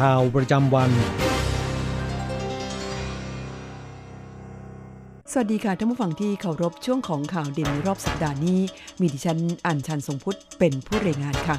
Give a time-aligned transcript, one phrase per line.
[0.00, 0.90] ข่าวประจำวัน
[5.32, 8.60] สวัสดีค่ะท่านผู้ฟังที่เคารพช่วงของข่าวเด่นในรอบสัปดาห์นี้
[9.00, 11.56] มีดิฉันอัญชันทรงพุทธเป็นผู้รายงานค่ะ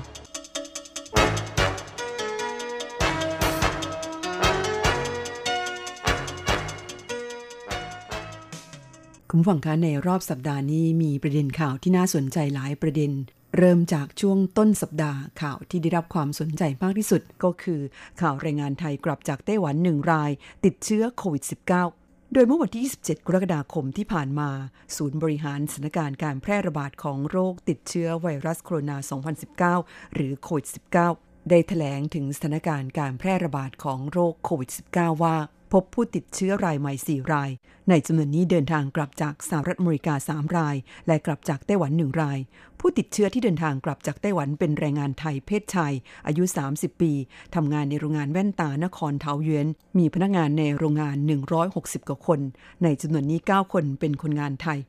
[9.29, 13.11] คุณผู้ฟังคะในรอบสัปดาห์นี้มีประเด็นข่าวที่น่าสนใจหลายประเด็น
[13.57, 17.81] เริ่มจากช่วงต้นสัปดาห์ข่าวที่ได้รับความสนใจมากที่สุด ก็คือ
[18.21, 20.31] ข่าวแรงงานไทยกลับจากไต้หวันหนึ่งราย
[20.65, 21.43] ติดเชื้อโควิด
[21.89, 24.49] -19 โดยเมื่อวันที่ 27 กรกฎาคมที่ผ่านมา
[24.95, 30.67] ศูนย์บริหารสถานการณ์การแพร่ระบาดของโรคติดเชื้อไวรัสโคโรนา 2019 หรือโควิด
[31.07, 35.35] -19 ได้แถลงถึงสถานการณ์การแพร่ระบาดของโรคโควิด -19 ว่า
[35.71, 37.49] พบผู้ติดเชื้อรายใหม่ 4 ราย
[37.89, 40.75] ในจำนวนนี้เดินทางกลับจากสหรัฐอเมริกา 3 ราย
[41.07, 42.39] และกลับจากไต้หวัน 1 ราย
[42.79, 45.93] ผู้ติดเชื้อที่เดินทางกลับจากไต้หวันเป็นแรงงานไทยเพศชาย
[46.27, 47.11] อายุ 30 ปี
[47.55, 49.67] ทำงานในโรงงานแว่นตานครเทาเยน
[49.97, 51.17] มีพนักงานในโรงงาน
[51.63, 52.39] 160 กว่าคน
[52.83, 54.79] ในจำนวนนี้ 9 คนเป็นคนงานไทย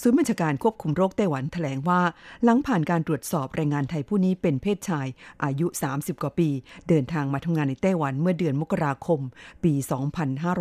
[0.00, 2.00] ศูนย์บัญชาการควบคุมโรคไต้หวันแถลงว่า
[2.44, 5.06] หลังผ่านการตรวจสอบแรงงานไทยผู้นี้เป็นเพศชาย
[5.44, 6.48] อายุ 30 กว่าปี
[6.88, 9.20] เดินทางมาทำงานในไต้หวันเมื่อเดือนมกราคม
[9.64, 9.72] ปี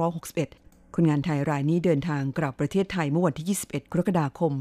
[0.03, 4.53] 2561คนงานไทยรายนี้เดินทางกลับประเทศไทยเมื่อวันที่ 21 กรกฎาคม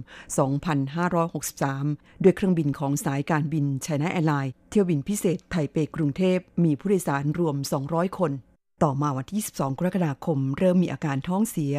[0.88, 7.56] 2563 ด้วยเครื่องบินของสายการบิน China Airlines เที่ยวบินพิเศษไทเปกรุงเทพ มีผู้โดยสารรวม
[7.88, 8.32] 200 คน
[8.82, 11.74] ต่อมาวันที่ 22 กรกฎาคม เริ่มมีอาการท้องเสีย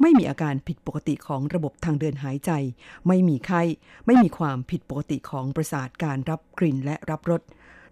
[0.00, 2.50] ไม่มีอาการผิดปกติของระบบทางเดินหายใจ
[3.08, 3.62] ไม่มีไข้
[4.06, 7.42] ไม่มีความผิดปกติของประสาทการรับกลิ่นและรับรส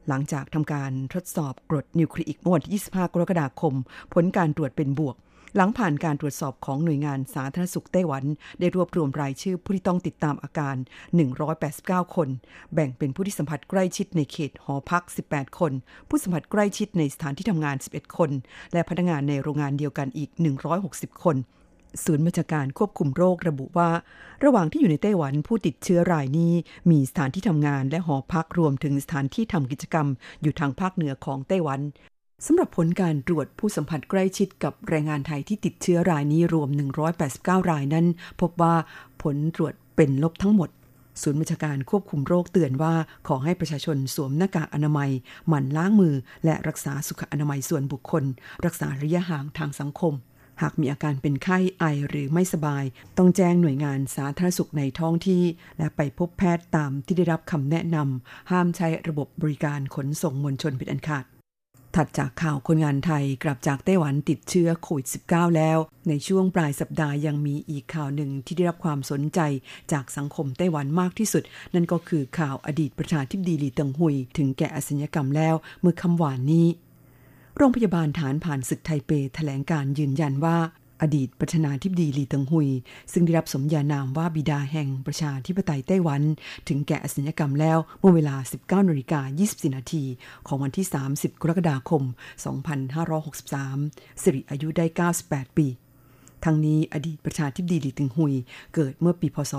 [0.09, 3.75] หลังจากทำการทดสอบกรดนิวคลีอิกเมื่อวันที่ 25 กรกฎาคม
[4.15, 5.17] ผลการตรวจเป็นบวก
[5.57, 8.25] หลังผ่านการตรวจสอบของหน่วยงานสาธารณสุขไต้หวัน
[8.61, 10.77] ได้รวบรวมรายชื่อผู้ที่ต้องติดตามอาการ
[11.45, 12.29] 189 คน
[12.75, 15.73] แบ่งเป็นผู้ที่สัมผัสใกล้ชิดในเขตหอพัก 18 คน
[16.09, 18.31] ผู้สัมผัสใกล้ชิดในสถานที่ทำงาน 11 คน
[18.73, 20.31] และพนักงานในโรงงานเดียวกันอีก
[20.77, 21.37] 160 คน
[22.05, 23.91] ศูนย์บัญชาการควบคุมโรคระบุว่า
[24.45, 26.53] ระหว่างที่อยู่ในไต้หวันผู้ติดเชื้อรายนี้
[26.91, 30.07] มีสถานที่ทำงานและหอพักรวมถึงสถานที่ทำกิจกรรม
[30.43, 31.81] อยู่ทางภาคเหนือของไต้หวัน
[32.47, 36.69] สำหรับผลการตรวจผู้สัมผัสใกล้ชิดกับแรงงานไทยที่ติดเชื้อรายนี้รวม
[37.21, 38.07] 189 รายนั้น
[38.41, 38.75] พบว่า
[39.23, 40.71] ผลตรวจเป็นลบทั้งหมด
[41.23, 42.95] ศูนย์บัญชาการควบคุมโรคเตือนว่า
[43.29, 45.11] ขอให้ประชาชนสวมหน้ากากอนามัย
[45.49, 46.15] หมั่นล้างมือ
[46.45, 48.25] และรักษาสุขอนามัยส่วนบุคคล
[48.65, 50.15] รักษาระยะห่างทางสังคม
[50.63, 52.85] หากมีอาการเป็นไข้ไอหรือไม่สบาย
[53.19, 55.43] ต้องแจ้งหน่วยงานสาธารณสุขในท้องที่
[55.79, 61.25] และไปพบแพทย์ตามที่ได้รับคำแนะนำห้ามใช้ระบบบริการขนส่งมวลชนเป็นอันขาด
[61.97, 65.79] ถัดจากข่าวคนงานไทยกลับจากไต้หวันติดเชื้อโควิด -19 แล้ว
[66.09, 69.41] ในช่วงปลายสัปดาห์ยังมีอีกข่าวหนึ่งที่ได้รับความสนใจ
[69.93, 71.43] จากสังคมไต้หวันมากที่สุด
[71.75, 76.67] นั่นก็คือข่าวอดีตประธานทิบดีหลีเติงหุย ถึงแก่อสัญญกรรมแล้วเมื่อคำหวานนี้
[77.57, 80.59] โรงพยาบาลฐานผ่านศึกไทเปแถลงการยืนยันว่า
[81.03, 82.69] อดีตประธานาธิบดีหลีเติงหุย
[83.13, 86.23] ซึ่งได้รับสมญานามว่าบิดาแห่งประชาธิปไตยไต้หวัน
[86.69, 90.05] ถึงแก่อสัญกรรมแล้วเมื่อเวลา 19นาฬิกา24 นาที
[90.47, 92.03] ของวันที่ 30 กรกฎาคม
[92.93, 94.87] 2563 สิริอายุได้
[95.21, 95.69] 98 ปี
[96.45, 98.35] ทั้งนี้อดีตประชาธิบดีหลีติงหุย
[98.75, 99.53] เกิดเมื่อปีพศ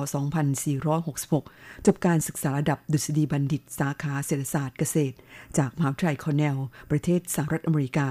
[1.10, 5.16] 2466 จบการศึกษาระดับดุษฎีบัณฑิตสาขาเศรษฐศาสตร์เกษตร
[5.58, 6.58] จากมหาวิทยาลัยคอร์เนล
[6.92, 8.08] ประเทศสหรัฐอเมริกา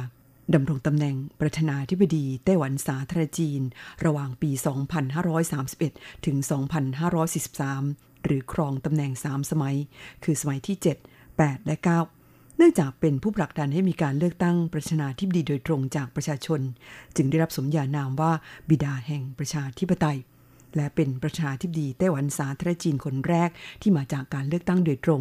[0.55, 3.61] ดำรงตำแหน่งประธานาธิบดีไต้หวันสาธารณจีน
[4.05, 4.51] ระหว่างปี
[5.39, 6.37] 2531 ถึง
[7.33, 9.77] 2543 หรือครองตำแหน่ง 3 สมัย
[10.25, 10.87] คือสมัยที่ 7
[11.27, 16.61] 8 และ 9 เนื่องจากเป็นผู้ผลักดันให้มีการเลือกตั้งประธานาธิบดีโดยตรงจากประชาชน
[17.17, 18.33] จึงได้รับสมญานามว่า
[18.69, 20.19] บิดาแห่งประชาธิปไตย
[20.77, 23.51] และเป็นประธานาธิบดีไต้หวันสาธารณจีนคนแรก
[23.83, 25.21] ที่มาจากการเลือกตั้งโดยตรง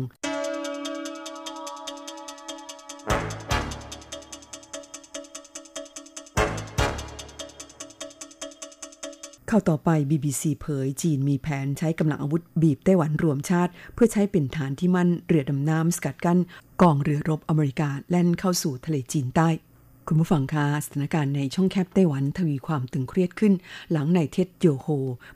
[9.56, 16.40] ข่าวต่อไป BBC เผยจีนมีแผนใช้กำลังอาวุธบีบไต้หวันรวมชาติ เพื่อใช้เป็นฐานที่มั่นเรือดำน้ำสกัดกั้น
[16.82, 19.50] กองเรือรบอเมริกาแล่นเข้าสู่ทะเลจีนใต้
[20.08, 23.54] คุณผู้ฟังคะสถานการณ์ในช่องแคบไต้หวันทวีความตึงเครียดขึ้น
[23.92, 24.88] หลังนายเท็ดโยโฮ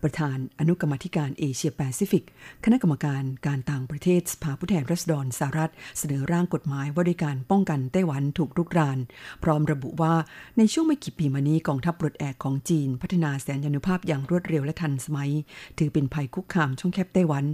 [0.04, 2.24] ประธานอนุกรรมธิการเอเชียแปซิฟิก
[2.64, 8.98] คณะกรรมการการต่างประเทศสภาผู้แทนราษฎรสหรัฐ เสนอร่างกฎหมายว่าด้วยการป้องกันไต้หวันถูกรุกราน
[9.44, 10.14] พร้อมระบุว่า
[10.58, 15.32] ในช่วงไม่กี่ปีมานี้กองทัพปลดแอกของจีน พัฒนาแสนยานุภาพอย่างรวดเร็วและทันสมัย
[15.78, 17.46] ถือเป็นภัยคุกคามช่องแคบไต้หวัน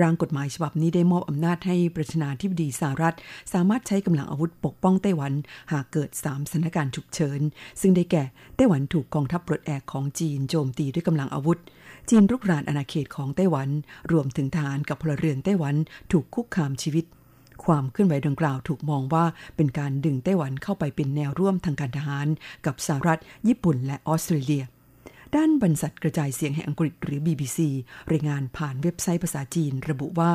[0.00, 3.16] ร่างกฎหมายฉบับนี้ได้มอบอำนาจให้ประธานาธิบดีสหรัฐ
[3.52, 5.32] สามารถใช้กำลังอาวุธปกป้องไต้หวัน
[5.72, 7.40] หากเกิด3สถานการณ์ฉุกเฉิน
[7.80, 8.24] ซึ่งได้แก่
[8.56, 11.58] ไต้หวันถูกกองทัพปลดแอกของจีนโจมตีด้วยกำลังอาวุธ
[12.08, 13.68] จีนรุกรานอาณาเขตของไต้หวัน
[14.12, 15.74] รวมถึงทหารกับพลเรือนไต้หวัน
[16.12, 17.04] ถูกคุกคามชีวิต
[17.64, 19.24] ความเคลื่อนไหวดังกล่าวถูกมองว่า
[19.56, 22.26] เป็นการดึงไต้หวันเข้าไปเป็นแนวร่วมทางการทหาร
[22.66, 24.64] กับสหรัฐ ญี่ปุ่น และออสเตรเลีย
[25.36, 27.58] ด้านบรรษัทกระจายเสียงแห่งอังกฤษหรือ BBC
[28.12, 30.30] รายงานผ่านเว็บไซต์ภาษาจีนระบุว่า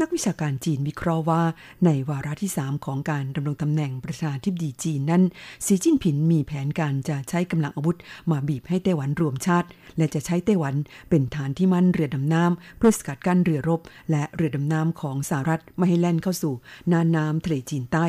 [0.00, 1.42] นักวิชาการจีนวิเคราะห์ว่า
[1.84, 5.22] ในวาระที่ 3 ของการดำรงตำแหน่งประธานาธิบดีจีนนั้น
[5.66, 7.96] สีจิ้นผินมีแผนการจะใช้กำลังอาวุธ
[8.30, 10.74] มาบีบให้ไต้หวันรวมชาติ และจะใช้ไต้หวัน
[11.08, 16.54] เป็นฐานที่มั่นเรือดำน้ำเพื่อสกัดกั้นเรือรบ และเรือดำน้ำของสหรัฐไม่ให้แล่นเข้าสู่
[16.92, 18.04] น่านน้ำทะเลจีนใต้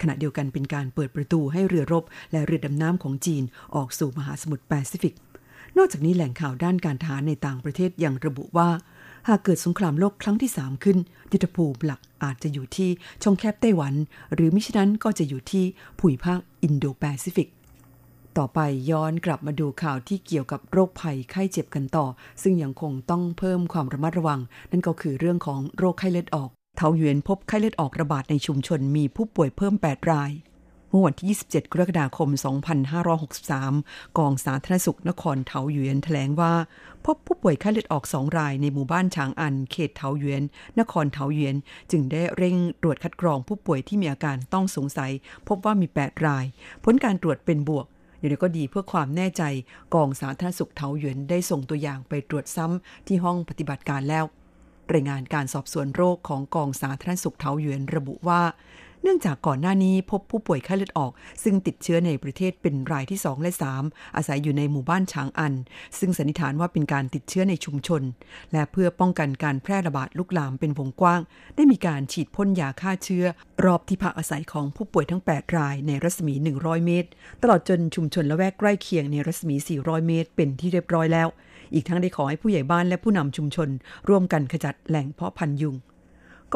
[0.00, 3.42] ขณะเดียวกันเป็นการเปิดประตูให้เรือรบ และเรือดำน้ำของจีน
[3.74, 5.14] ออกสู่มหาสมุทรแปซิฟิก
[5.76, 8.68] นอกจากนี้แหล่งข่าวด้านการทหารในต่างประเทศยังระบุว่า
[9.28, 10.98] หากเกิดสงครามโลกครั้งที่ 3 ขึ้น
[11.32, 12.90] ยุทธภูมิหลักอาจจะอยู่ที่
[13.22, 13.94] ช่องแคบไต้หวัน
[14.34, 15.64] หรือมิฉะนั้นก็จะอยู่ที่
[15.98, 17.48] ภูมิภาคอินโดแปซิฟิก
[18.36, 18.58] ต่อไป
[18.90, 22.06] ย้อนกลับมาดูข่าวที่เกี่ยวกับโรคภัยไข้เจ็บกันต่อ
[22.42, 24.40] ซึ่งยังคงต้องเพิ่มความระมัดระวัง
[24.70, 30.30] นั่นก็คือเรื่องของโรคไข้เลือดออก เถาหยวนพบไข้เลือดออกระบาดในชุมชนมีผู้ป่วยเพิ่ม 8 ราย
[30.96, 32.28] มื่อวันที่ 27 กรกฎาคม
[33.24, 36.54] 2563 กองสาธารณสุขนครเทาหยวนแถลงว่า
[37.04, 40.42] พบผู้ป่วยไข้เลือดออกสองรายในหมู่บ้านช้างอัน เขตเทาหยวน
[40.78, 41.56] นครเทาหยวน
[41.90, 45.10] จึงได้เร่งตรวจคัดกรองผู้ป่วยที่มีอาการต้องสงสัย
[45.48, 46.44] พบว่ามี 8 ราย
[46.84, 47.86] ผลการตรวจเป็นบวก
[48.18, 49.42] อย่างไรก็ดีเพื่อความแน่ใจ
[49.94, 54.24] กองสาธารณสุขเทาหยวนได้ส่งตัวอย่างไปตรวจซ้ำที่ห้องปฏิบัติการแล้ว
[54.92, 58.42] รายงานการสอบสวนโรคของกองสาธารณสุขเทาหยวนระบุว่า
[59.06, 61.12] เนื่องจากก่อนหน้านี้พบผู้ป่วยไข้เลือดออก
[61.42, 63.52] ซึ่งติดเชื้อในประเทศเป็นรายที่ 2 และ
[63.84, 65.54] 3 อาศัยอยู่ในหมู่บ้านช้างอัน
[65.98, 68.02] ซึ่งสันนิษฐานว่าเป็นการติดเชื้อในชุมชน
[68.52, 71.20] และเพื่อป้องกันการแพร่ระบาดลุกลามเป็นวงกว้าง
[71.56, 73.24] ได้มีการฉีดพ่นยาฆ่าเชื้อ
[73.64, 77.08] รอบที่พักอาศัยของผู้ป่วยทั้ง 8 รายในรัศมี 100 เมตร
[77.42, 81.28] ตลอดจนชุมชนละแวกใกล้เคียงในรัศมี 400 เมตร เป็นที่เรียบร้อยแล้ว
[81.74, 83.68] อีกทั้งได้ขอให้ผู้ใหญ่บ้านและผู้นำชุมชน
[84.08, 85.76] ร่วมกันขจัดแหล่งเพาะพันยุง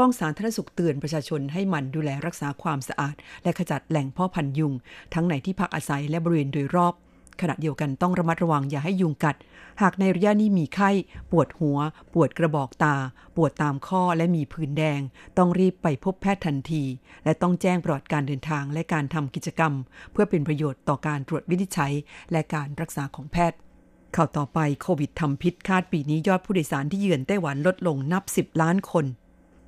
[0.00, 4.72] กองสาธารณสุขเตือนประชาชนให้มันดูแลรักษาความสะอาด และขจัดแหล่งพ่อพันยุง
[5.14, 6.94] ทั้งในที่พักอาศัยและบริเวณโดยรอบ
[7.40, 9.36] ขณะเดียวกันต้องระมัดระวังอย่าให้ยุงกัด
[9.82, 10.90] หากในระยะนี้มีไข้
[11.30, 11.78] ปวดหัว
[12.14, 12.96] ปวดกระบอกตา
[13.36, 15.00] ปวดตามข้อและมีผื่นแดง
[15.38, 16.84] ต้องรีบไปพบแพทย์ทันที
[17.24, 19.72] และต้องแจ้งประวัติการเดินทางและการทำกิจกรรม
[20.12, 21.92] เพื่อเป็นประโยชน์ต่อการตรวจวินิจฉัย
[22.32, 23.58] และการรักษาของแพทย์
[24.16, 29.06] ข่าวต่อไปโควิดทำพิษคาดปีนี้ยอดผู้โดยสารที่เยือนไต้หวันลดลงนับ 10 ล้านคน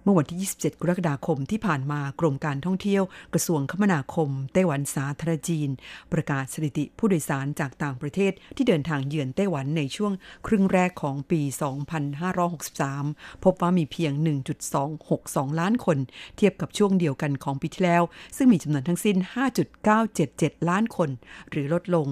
[0.02, 3.02] เมื่อวันที่ 27 กรกฎาคมที่ผ่านมากรมการท่องเที่ยว
[3.34, 5.68] กระทรวงคมนาคม ไต้หวันสาธารณจีน
[6.12, 10.12] ประกาศสถิติผู้โดยสารจากต่างประเทศที่เดินทางเยือนไต้หวันในช่วง
[10.46, 11.40] ครึ่งแรกของปี
[12.22, 14.12] 2563 พบว่ามีเพียง
[14.86, 15.98] 1.262 ล้านคน
[16.36, 18.02] เทียบกับช่วงเดียวกันของปีที่แล้ว
[18.36, 19.16] ซึ่งมีจำนวนทั้งสิ้น
[19.92, 21.10] 5.977 ล้านคน
[21.50, 22.06] หรือลดลง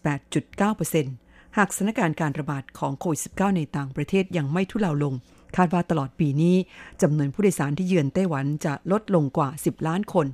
[0.00, 5.14] 78.9%หากสถานการณ์การระบาดของโควิด -19 ในต่างประเทศยังไม่ทุเลาลง
[5.56, 6.56] คาดว่าตลอดปีนี้
[7.02, 10.28] จำนวนผู้โดยสารที่เยือนไต้หวันจะลดลงกว่า 10 ล้านคน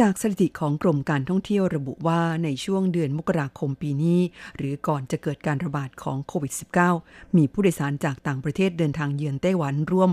[0.00, 4.20] จากสถิติของกรมการท่องเที่ยวระบุว่าในช่วงเดือนมกราคมปีนี้
[4.56, 6.52] หรือก่อนจะเกิดการระบาดของโควิด
[6.94, 10.10] -19 มีผู้โดยสารจากต่างประเทศเดินทางเยือนไต้หวันร่วม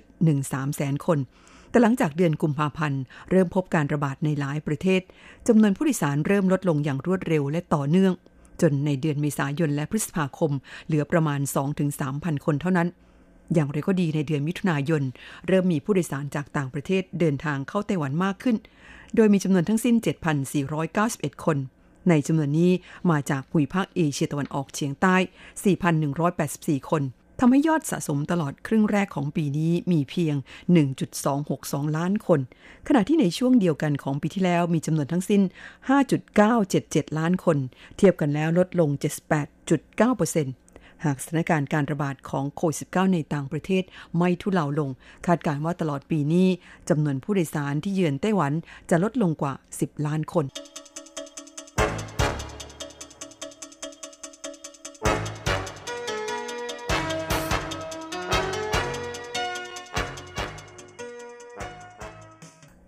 [0.00, 1.18] 8.13 แสนคน
[1.70, 5.00] แต่หลังจากเดือนกุมภาพันธ์ เริ่มพบการระบาดในหลายประเทศ
[5.48, 8.12] จำนวนผู้โดยสารเริ่มลดลงอย่างรวดเร็วและต่อเนื่อง
[8.62, 10.52] จนในเดือนเมษายนและพฤษภาคม
[10.86, 11.40] เหลือประมาณ
[11.92, 12.88] 2-3,000 คนเท่านั้น
[13.52, 15.02] อย่างไรก็ดีในเดือนมิถุนายน
[15.46, 18.56] เริ่มมีผู้โดยสารจากต่างประเทศเดินทางเข้าไต้หวันมากขึ้น
[19.16, 19.94] โดยมีจำนวนทั้งสิ้น
[20.70, 21.56] 7,491 คน
[22.08, 22.72] ในจำนวนนี้
[23.10, 25.16] มาจากภูมิภาคเอเชียตะวันออกเฉียงใต้
[26.22, 27.02] 4,184 คน
[27.40, 30.34] ทำให้ยอดสะสมตลอดครึ่งแรกของปีนี้มีเพียง
[31.16, 32.40] 1.262 ล้านคน
[32.88, 35.42] ขณะที่ในช่วงเดียวกันของปีที่แล้วมีจำนวนทั้งสิ้น
[36.48, 37.58] 5.977 ล้านคน
[37.96, 38.90] เทียบกันแล้วลดลง
[39.54, 40.63] 78.9%
[41.04, 43.82] หากสถานการณ์การระบาดของโควิด -19 ในต่างประเทศ
[44.18, 44.90] ไม่ทุเลาลง
[45.26, 46.48] คาดการณ์ว่าตลอดปีนี้
[46.88, 48.52] จำนวนผู้โดยสารที่เยือนไต้หวัน
[48.90, 50.46] จะลดลงกว่า 10 ล้านคน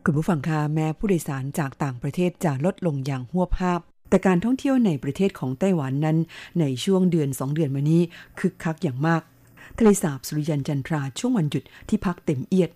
[0.04, 6.16] คุณผู้ฟังคะแม้ผู้โดยสารจากต่างประเทศจะลดลงอย่างหัวภาพ แต่การท่องเที่ยวในประเทศของไต้หวันนั้น
[6.60, 8.02] ในช่วงเดือน 2 เดือนมานี้
[8.38, 9.22] คึกคักอย่างมาก
[9.78, 12.70] ทะเลสาบสุริยันจันทราช่วงวันหยุดที่พักเต็มเอียด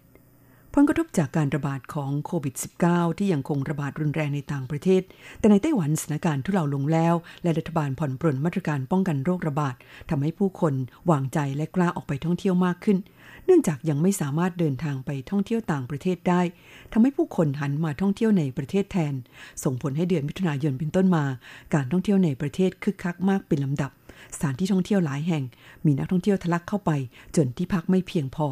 [0.75, 2.55] ผลกระทบจากการระบาดของโควิด
[2.87, 5.03] -19 ที่ยังคงระบาดรุนแรงในต่างประเทศ
[5.39, 9.75] แต่ในไต้หวันสถานการณ์ทุเลาลงแล้ว และรัฐบาลผ่อนปรนมาตรการป้องกันโรคระบาด
[10.11, 10.75] ทำให้ผู้คน
[11.11, 12.99] วางใจและกล้าออกไปท่องเที่ยวมากขึ้น
[13.53, 16.41] นื่องจากยังไม่สามารถเดินทางไปท่องเที่ยวต่างประเทศได้
[16.93, 19.15] ทำให้ผู้คนหันมาท่องเที่ยวในประเทศแทน
[19.65, 21.25] ส่งผลให้เดือนมิถุนายนเป็นต้นมา
[21.75, 23.91] การท่องเที่ยวในประเทศคึกคักมากเป็นลำดับ
[24.35, 25.45] สถานที่ท่องเที่ยวหลายแห่ง
[25.87, 26.91] มีนักท่องเที่ยวทะลักเข้าไป
[27.37, 28.47] จนที่พักไม่เพียงพอ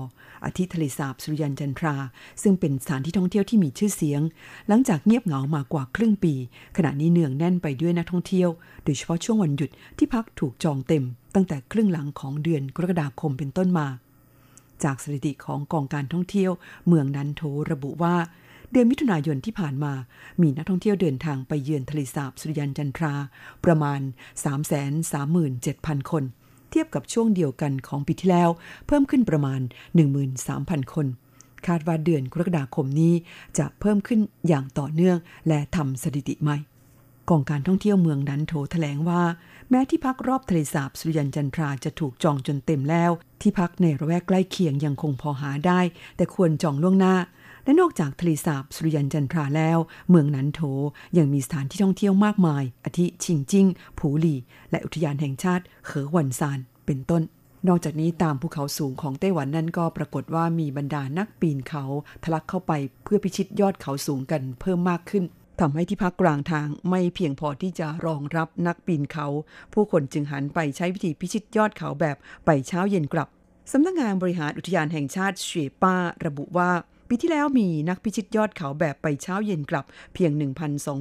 [0.44, 1.94] อาทิทะเลสาบสุริยันจันทรา
[2.42, 4.20] ซึ่งเป็นสถานที่ท่องเที่ยวที่มีชื่อเสียง
[4.68, 6.34] หลังจากเงียบเหงามากว่าครึ่งปี
[6.76, 8.48] ขณะนี้เนืองแน่นไปด้วยนักท่องเที่ยว
[8.84, 13.86] โดยเฉพาะช่วงวันหยุดที่พักถูกจองเต็ม ตั้งแต่ครึ่งหลังของเดือนกรกฎาคมเป็นต้นมา
[14.84, 16.52] จากสถิติของกองการท่องเที่ยว
[16.86, 17.42] เมืองนันโท
[17.72, 18.16] ระบุว่า
[18.72, 19.92] เดือนมิถุนายนที่ผ่านมา
[20.42, 23.14] มีนักท่องเที่ยวเดินทางไปเยือนทะเลสาบสุริยันจันทรา
[23.64, 24.00] ประมาณ
[24.86, 26.24] 337,000 คน
[26.70, 28.50] เทียบกับช่วงเดียวกันของปีที่แล้ว
[28.86, 29.60] เพิ่มขึ้นประมาณ
[30.26, 31.06] 13,000 คน
[31.66, 33.14] คาดว่าเดือนกรกฎาคมนี้
[33.58, 35.18] จะเพิ่มขึ้นอย่างต่อเนื่อง
[35.48, 36.58] และทำสถิติใหม่
[37.30, 39.22] กองการท่องเที่ยวเมืองนันโถแถลงว่า
[39.70, 43.10] แม้ที่พักรอบทะเลสาบสุริยันจันทราจะถูกจองจนเต็มแล้ว
[43.40, 45.80] ที่พักในระแวกใกล้เคียงยังคงพอหาได้
[46.16, 47.16] แต่ควรจองล่วงหน้า
[47.64, 49.78] และนอกจากทะเลสาบสุริยันจันทราแล้ว
[50.10, 50.60] เมืองนันโถ
[51.18, 53.66] ยังมีสถานที่ท่องเที่ยวมากมาย อาทิชิงจิ้ง
[53.98, 54.38] ผูหลี่
[54.70, 57.22] และอุทยานแห่งชาติเหอหวันซาน เป็นต้น
[57.68, 61.84] นอกจากนี้ตามภูเขาสูงของไต้หวันนั้นก็ปรากฏว่ามีบรรดานักปีนเขา
[62.22, 62.72] ทะลักเข้าไป
[63.02, 65.24] เพื่อพิชิตยอดเขาสูงกันเพิ่มมากขึ้น
[65.60, 69.26] ทำให้ที่พักกลางทางไม่เพียงพอที่จะรองรับนักปีนเขา
[69.72, 73.28] ผู้คนจึงหันไปใช้วิธีพิชิตยอดเขาแบบไปเช้าเย็นกลับ
[73.72, 75.96] สำนักงงานบริหารอุทยานแห่งชาติเฉวป้า
[76.26, 76.70] ระบุว่า
[77.08, 79.84] ปีที่แล้วมีนักพิชิตยอดเขาแบบไปเช้าเย็นกลับ
[80.14, 80.30] เพียง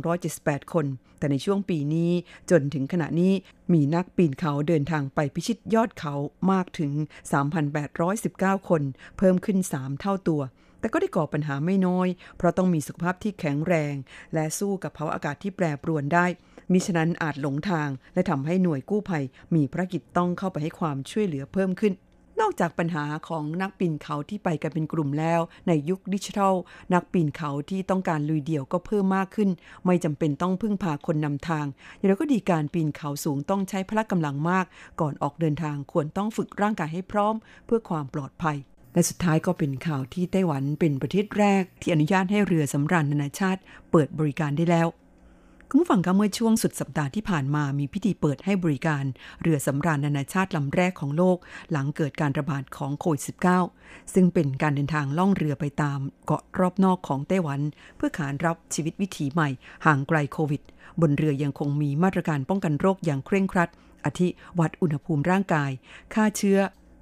[0.02, 0.86] 1,278 คน
[1.20, 2.12] แต่ในช่วงปีนี้
[2.50, 3.34] จนถึงขณะนี้
[3.74, 6.14] มีนักปีนเขาเดินทางไปพิชิตยอดเขา
[6.52, 6.92] มากถึง
[7.80, 8.82] 3,819 คน
[9.18, 10.42] เพิ่มขึ้น 3 เท่าตัว
[10.80, 12.08] แต่ก็ได้ก่อปัญหาไม่น้อย
[12.38, 13.96] เพราะต้องมีสุขภาพที่แข็งแรง
[14.34, 16.26] และสู้กับภาวะอากาศที่แปรปรวนได้
[16.72, 19.24] มิฉะนั้นอาจหลงทาง และทำให้หน่วยกู้ภัย
[19.56, 21.94] มีภารกิจต้องเข้าไปให้ความช่วยเหลือเพิ่มขึ้น
[22.42, 26.56] นอกจากปัญหาของนักปีนเขาที่ไปกันเป็นกลุ่มแล้ว ในยุคดิจิทัล
[26.94, 29.50] นักปีนเขาที่ต้องการลุยเดี่ยวก็เพิ่มมากขึ้น
[29.86, 31.66] ไม่จำเป็นต้องพึ่งพาคนนำทาง
[31.98, 34.66] อย่างไรก็ดีการปีนเขาสูงต้องใช้พละกำลังมาก
[35.02, 38.58] ก่อนออกเดินทางควรต้องฝึกร่างกายให้พร้อม เพื่อความปลอดภัย
[38.98, 43.62] และสุดท้ายก็เป็นข่าวที่ไต้หวันเป็นประเทศแรก ที่อนุญาตให้เรือสำราญนานาชาติ
[43.92, 44.88] เปิดบริการได้แล้ว
[45.70, 49.04] คุณผู้ฟังคะเมื่อช่วงสุดสัปดาห์ที่ผ่านมามีพิธีเปิดให้บริการ
[49.42, 51.38] เรือสำราญนานาชาติลำแรกของโลก
[51.72, 53.24] หลังเกิดการระบาดของโควิด
[53.68, 57.60] -19 ซึ่งเป็นการเดินทางล่องเรือไปตามเกาะรอบนอกของไต้หวัน
[57.98, 59.50] เพื่อขานรับชีวิตวิถีใหม่
[59.86, 60.62] ห่างไกลโควิด
[61.02, 63.70] บนเรือยังคงมีมาตรการป้องกันโรคอย่างเคร่งครัด
[64.06, 64.28] อาทิ
[64.60, 65.72] วัดอุณหภูมิร่างกาย
[66.14, 66.60] ค่าเชื้อ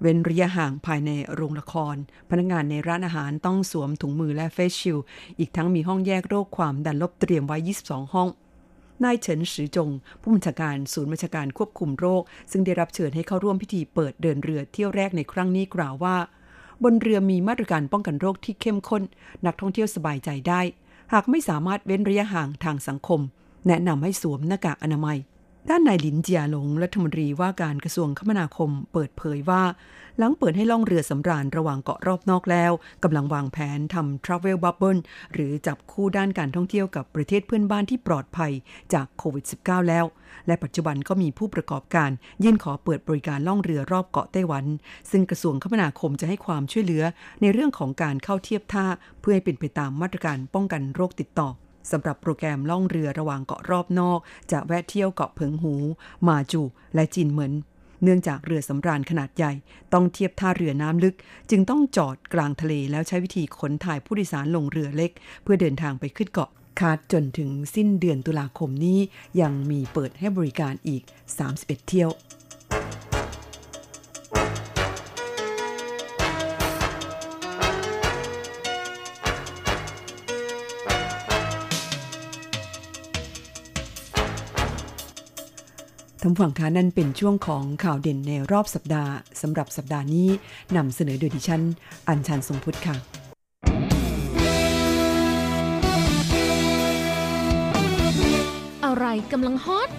[0.08, 1.96] เว้นระยะห่างภายในโรงละคร
[2.30, 5.00] พนักงานในร้านอาหารต้องสวมถุงมือและเฟสชิล
[5.40, 8.30] อีกทั้งมีห้องแยกโรคความดันลบเตรียมไว้ 22 ห้อง
[9.04, 9.90] นายเฉินสือจง
[10.22, 12.22] ผู้บัญชาการศูนย์บัญชาการควบคุมโรค
[12.52, 16.18] ซึ่งได้รับเชิญให้เข้าร่วมพิธีเปิดเดินเรือเที่ยวแรกในครั้งนี้กล่าวว่า
[16.84, 19.04] บนเรือมีมาตรการป้องกันโรคที่เข้มข้น
[19.46, 20.62] นักท่องเที่ยวสบายใจได้
[21.14, 23.20] หากไม่สามารถเว้นระยะห่างทางสังคม
[23.68, 25.18] แนะนำให้สวมหน้ากากอนามัย
[25.70, 29.64] ด้านนายหลินเจียหลงรัฐมนตรีว่าการกระทรวงคมนาคมเปิดเผยว่า
[30.18, 32.72] หลังเปิดให้ล่องเรือสำราญระหว่างเกาะรอบนอกแล้ว
[33.04, 35.00] กำลังวางแผนทำ Travel Bubble
[35.34, 38.52] หรือจับคู่ด้านการท่องเที่ยวกับประเทศเพื่อนบ้านที่ปลอดภัย
[38.94, 40.06] จากโควิด -19 แล้ว
[40.48, 42.10] และปัจจุบันก็มีผู้ประกอบการ
[42.44, 44.66] ยื่นขอเปิดบริการล่องเรือรอบเกาะไต้หวัน
[45.12, 47.04] ซึ่งกระทรวงคมนาคมจะให้ความช่วยเหลือ
[47.42, 48.86] ในเรื่องของการเข้าเทียบท่า
[49.20, 51.50] เพื่อให้เป็นไปตามมาตรการป้องกันโรคติดต่อ
[51.92, 54.20] สำหรับโปรแกรมล่องเรือระหว่างเกาะรอบนอก
[54.52, 55.76] จะแวะเที่ยวเกาะเพิงหู
[56.28, 56.62] มาจู
[56.96, 57.54] และจีนเหมิน
[58.04, 59.54] เนื่องจากเรือสำราญขนาดใหญ่
[59.94, 61.16] ต้องเทียบท่าเรือน้ำลึก
[61.50, 65.12] จึงต้องจอดกลางทะเลแล้วใช้วิธีขนถ่ายผู้โดยสารลงเรือเล็ก
[65.44, 66.50] เพื่อเดินทางไปขึ้นเกาะ
[66.80, 69.00] คาดจนถึงสิ้นเดือนตุลาคมนี้
[69.42, 71.04] ยังมีเปิดให้บริการอีก
[71.46, 72.10] 31 เที่ยว
[86.28, 90.28] ท่านผู้ฟังคะนั่นเป็นช่วงของข่าวเด่นในรอบสัปดาห์สำหรับสัปดาห์นี้
[90.76, 91.62] นำเสนอโดยดิฉัน
[92.08, 92.96] อัญชันทรงพุทธค่ะ
[98.86, 99.90] อะไรกำลังฮอต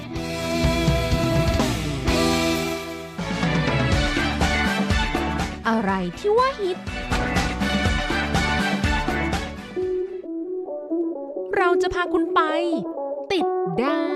[5.69, 6.79] อะไรที่ว่าฮิต
[11.57, 12.41] เราจะพาคุณไป
[13.33, 13.47] ติด
[13.83, 14.16] ดาว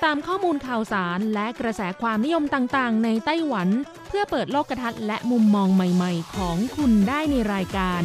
[0.00, 3.68] ติดตามข้อมูลข่าวสารและกระแสความนิยมต่างๆ ในไต้หวัน
[4.08, 8.02] เพื่อเปิดโลกทัศน์และมุมมองใหม่ๆ ของคุณได้ในรายการ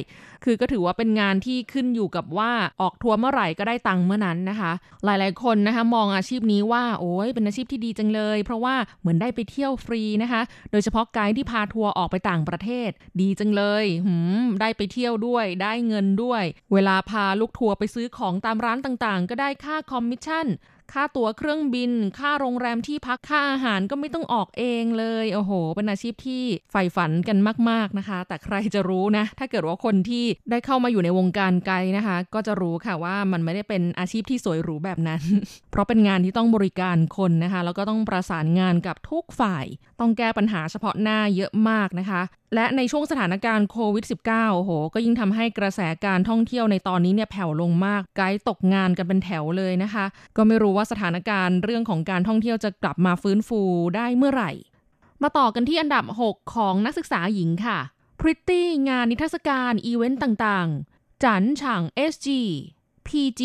[0.43, 4.71] คือก็ถือว่าเป็นงานที่ขึ้นอยู่กับว่าออกทัวร์เมื่อไหร่ก็ได้ตังค์เมื่อนั้นนะคะ
[5.05, 12.89] หลายๆคนนะคะ มองอาชีพนี้ว่าโอ้ยเป็นอาชีพที่ดีจังเลย เพราะว่าเหมือนได้ไปเที่ยวฟรีนะคะ โดยเฉพาะไกด์ที่พาทัวร์ออกไปต่างประเทศ
[13.21, 20.47] ดีจังเลยหืมได้ไปเที่ยวด้วย ได้เงินด้วย เวลาพาลูกทัวร์ไปซื้อของตามร้านต่างๆ ก็ได้ค่าคอมมิชชั่น
[20.91, 27.37] ค่าตั๋วเครื่องบิน ค่าโรงแรมที่พักค่าอาหารก็ไม่ต้องออกเองเลย โอ้โห เป็นอาชีพที่ใฝ่ฝันกัน
[27.69, 35.21] มาก ๆนะคะ แต่ใครจะรู้นะ ถ้าเกิดว่าคนที่ได้เข้ามาอยู่ในวงการไกด์นะคะ ก็จะรู้ค่ะว่ามันไม่ได้เป็นอาชีพที่สวยหรูแบบนั้น
[35.71, 39.65] เพราะเป็นงานที่ต้องบริการคนนะคะ แล้วก็ต้องประสานงานกับทุกฝ่าย
[39.99, 42.21] ต้องแก้ปัญหาเฉพาะหน้าเยอะมากนะคะ
[42.55, 50.05] และในช่วงสถานการณ์โควิด -19 โอ้โห ก็ยิ่งทำให้กระแสการท่องเที่ยวในตอนนี้เนี่ยแผ่วลงมาก ไกด์ตกงานกันเป็นแถวเลยนะคะ
[50.37, 53.61] ก็ไม่รู้ว่าสถานการณ์เรื่องของการท่องเที่ยวจะกลับมาฟื้นฟู
[53.95, 54.51] ได้เมื่อไหร่
[55.21, 57.79] มาต่อกันที่อันดับ 6 ของนักศึกษาหญิงค่ะ
[58.19, 62.29] Pretty งานนิทรรศการอีเวนต์ต่างๆ จันฉาง SG
[63.07, 63.41] PG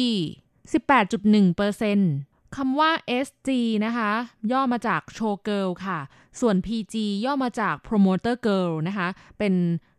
[0.72, 2.90] 18.1%คำว่า
[3.26, 3.50] SG
[3.84, 4.10] นะคะ
[4.52, 5.98] ย่อมาจาก Show Girl ค่ะ
[6.40, 9.54] ส่วน PG ย่อมาจาก Promoter Girl นะคะ เป็น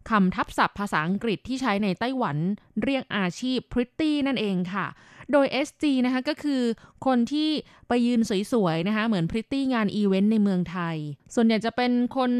[0.09, 2.37] คำทับศัพท์ภาษาอังกฤษที่ใช้ในไต้หวัน
[2.83, 4.85] เรียกอาชีพ Pretty นั่นเองค่ะ
[5.31, 6.61] โดย SG นะคะก็คือ
[7.05, 7.49] คนที่
[7.87, 8.21] ไปยืน
[8.53, 10.97] สวยๆนะคะเหมือนพริตตี้งานอีเวนต์ในเมืองไทย
[11.35, 12.31] ส่วนใหญ่จะเป็นคน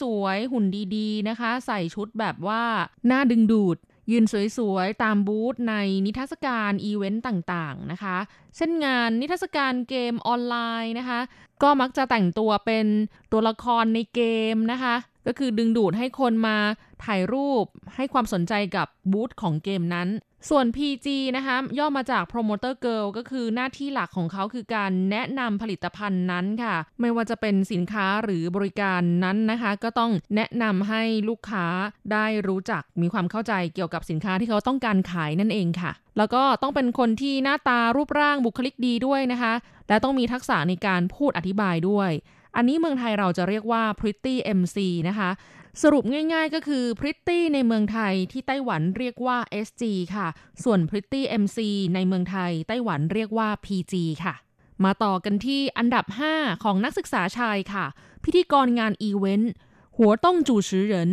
[0.00, 0.64] สวยๆ หุ่น
[0.96, 2.62] ดีๆนะคะ ใส่ชุดแบบว่า
[3.06, 3.76] หน้าดึงดูด
[4.10, 4.24] ยืน
[4.58, 5.74] สวยๆ ตามบูธใน
[6.06, 8.16] นิทรรศการอีเวนต์ต่างๆนะคะ
[8.56, 11.20] เช่นงานนิทรรศการเกมออนไลน์นะคะ
[11.62, 12.86] ก็มักจะแต่งตัวเป็น
[13.32, 14.22] ตัวละครในเก
[14.54, 14.94] มนะคะ
[15.26, 16.56] ก็คือดึงดูดให้คนมา
[17.04, 17.64] ถ่ายรูป
[17.96, 20.08] ให้ความสนใจกับบูธของเกมนั้น
[20.48, 31.66] ส่วน PG นะคะย่อมาจาก Promoter Girl ก็คือหน้าที่หลักของเขาคือการแนะนำผลิตภัณฑ์นั้นค่ะ ไม่ว่าจะเป็นสินค้าหรือบริการนั้นนะคะ ก็ต้องแนะนำให้ลูกค้า
[32.12, 39.52] ได้รู้จักมีความเข้าใจเกี่ยวกับสินค้าที่เขาต้องการขายนั่นเองค่ะ แล้วก็ต้องเป็นคนที่หน้าตารูปร่างบุคลิกดีด้วยนะคะ
[39.88, 42.10] และต้องมีทักษะในการพูดอธิบายด้วย
[42.56, 44.76] อันนี้เมืองไทยเราจะเรียกว่า Pretty MC
[45.08, 45.30] นะคะ
[45.82, 49.82] สรุปง่ายๆก็คือ Pretty ในเมืองไทยที่ไต้หวันเรียกว่า SG
[50.14, 50.28] ค่ะ
[50.64, 51.58] ส่วน Pretty MC
[51.94, 54.34] ในเมืองไทย ไต้หวันเรียกว่า PG ค่ะ
[54.84, 57.86] มาต่อกันที่อันดับ 5 ของนักศึกษาชายค่ะ
[58.24, 59.52] พิธีกรงานอีเวนต์
[59.98, 61.10] หัวต้องจูชือเหริน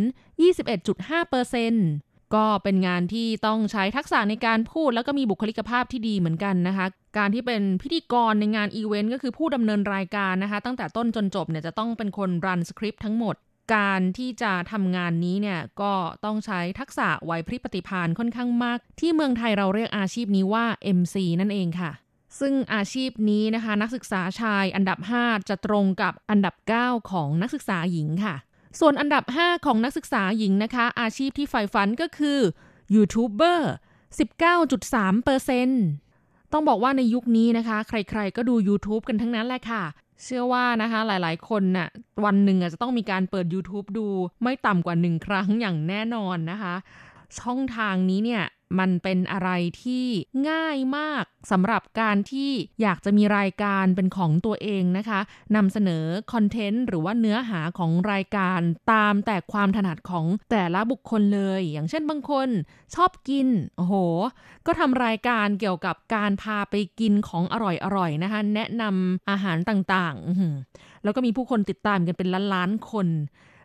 [1.56, 6.86] 21.5%ก็เป็นงานที่ต้องใช้ทักษะในการพูดแล้วก็มีบุคลิกภาพที่ดีเหมือนกันนะคะ
[7.18, 13.36] การที่เป็นพิธีกรในงานอีเวนต์ก็คือผู้ดำเนินรายการนะคะ ตั้งแต่ต้นจนจบเนี่ยจะต้องเป็นคนรันสคริปต์ทั้งหมด
[13.74, 15.92] การที่จะทำงานนี้เนี่ยก็
[16.24, 20.66] ต้องใช้ทักษะไหวพริบปฏิภาณค่อนข้างมาก ที่เมืองไทยเราเรียกอาชีพนี้ว่า
[20.98, 21.92] MC นั่นเองค่ะ
[22.40, 28.34] ซึ่งอาชีพนี้นะคะ นักศึกษาชายอันดับ 5 จะตรงกับอันดับ 9 ของนักศึกษาหญิงค่ะ
[28.80, 32.38] ส่วนอันดับ 5 ของนักศึกษาหญิงนะคะ อาชีพที่ใฝ่ฝันก็คือ
[32.94, 33.72] ยูทูบเบอร์
[34.48, 35.68] 19.3เปอร์เซ็น
[36.52, 39.82] ต้องบอกว่าในยุคนี้นะคะ ใครๆก็ดู YouTube กันทั้งนั้นแหละค่ะ
[40.22, 41.88] เชื่อว่านะคะหลายๆ คนน่ะ
[42.24, 44.06] วันหนึ่งอจะต้องมีการเปิด YouTube ดู
[44.42, 46.74] ไม่ต่ำกว่าหนึ่งครั้งอย่างแน่นอนนะคะ
[47.40, 48.42] ช่องทางนี้เนี่ย
[48.78, 49.50] มันเป็นอะไร
[49.82, 50.06] ที่
[50.50, 52.50] ง่ายมากสำหรับการที่
[52.82, 55.20] อยากจะมีรายการเป็นของตัวเองนะคะ
[55.56, 58.60] นำเสนอคอนเทนต์หรือว่าเนื้อหาของรายการ
[58.92, 62.48] ตามแต่ความถนัดของแต่ละบุคคลเลย อย่างเช่นบางคน
[62.94, 63.94] ชอบกินโอ้โห
[64.66, 67.54] ก็ทำรายการเกี่ยวกับการพาไปกินของอ
[67.96, 73.08] ร่อยๆนะคะ แนะนำอาหารต่างๆ แล้วก็มีผู้คนติดตามกันเป็นล้านๆคน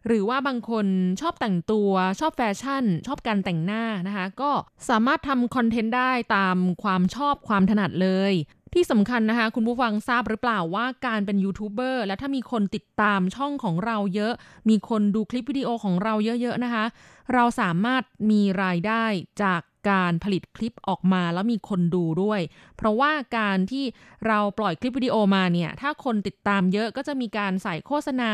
[0.08, 0.86] หรือว่าบางคน
[1.22, 4.52] ชอบแต่งตัว ชอบแฟชั่น ชอบการแต่งหน้านะคะ ก็
[4.90, 8.34] สามารถทำคอนเทนต์ได้ตามความชอบความถนัดเลย
[8.74, 14.34] ที่สำคัญนะคะ คุณผู้ฟังทราบหรือเปล่าว่าการเป็นยูทูบเบอร์และถ้ามีคนติดตามช่องของเราเยอะ
[14.70, 16.86] มีคนดูคลิปวิดีโอของเราเยอะๆนะคะ
[17.34, 19.04] เราสามารถมีรายได้
[19.44, 22.40] จาก การผลิตคลิปออกมาแล้วมีคนดูด้วย
[22.78, 23.86] เพราะว่าการที่
[24.28, 28.32] เราปล่อยคลิปวิดีโอมาเนี่ย ถ้าคนติดตามเยอะก็จะมีการใส่โฆษณา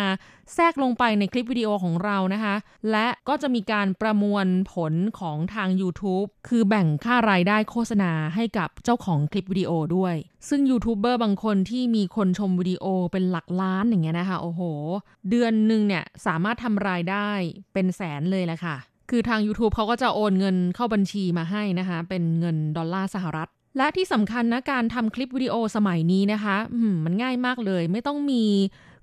[0.54, 2.56] แทรกลงไปในคลิปวิดีโอของเรานะคะ
[2.92, 10.16] และก็จะมีการประมวลผลของทาง YouTube คือแบ่งค่ารายได้โฆษณาให้กับเจ้าของคลิปวิดีโอด้วย
[10.50, 14.62] ซึ่งยูทูบเบอร์บางคนที่มีคนชมวิดีโอเป็นหลักล้านอย่างเงี้ยนะคะ โอ้โห
[15.30, 17.30] เดือนหนึ่งเนี่ยสามารถทำรายได้
[17.74, 18.78] เป็นแสนเลยแหละค่ะ
[19.10, 26.56] คือทาง YouTube เขาก็จะโอนเงินเข้าบัญชีมาให้นะคะ เป็นเงินดอลลาร์สหรัฐ และที่สำคัญนะการทำคลิปวิดีโอสมัยนี้นะคะ
[27.06, 28.44] มันง่ายมากเลย ไม่ต้องมี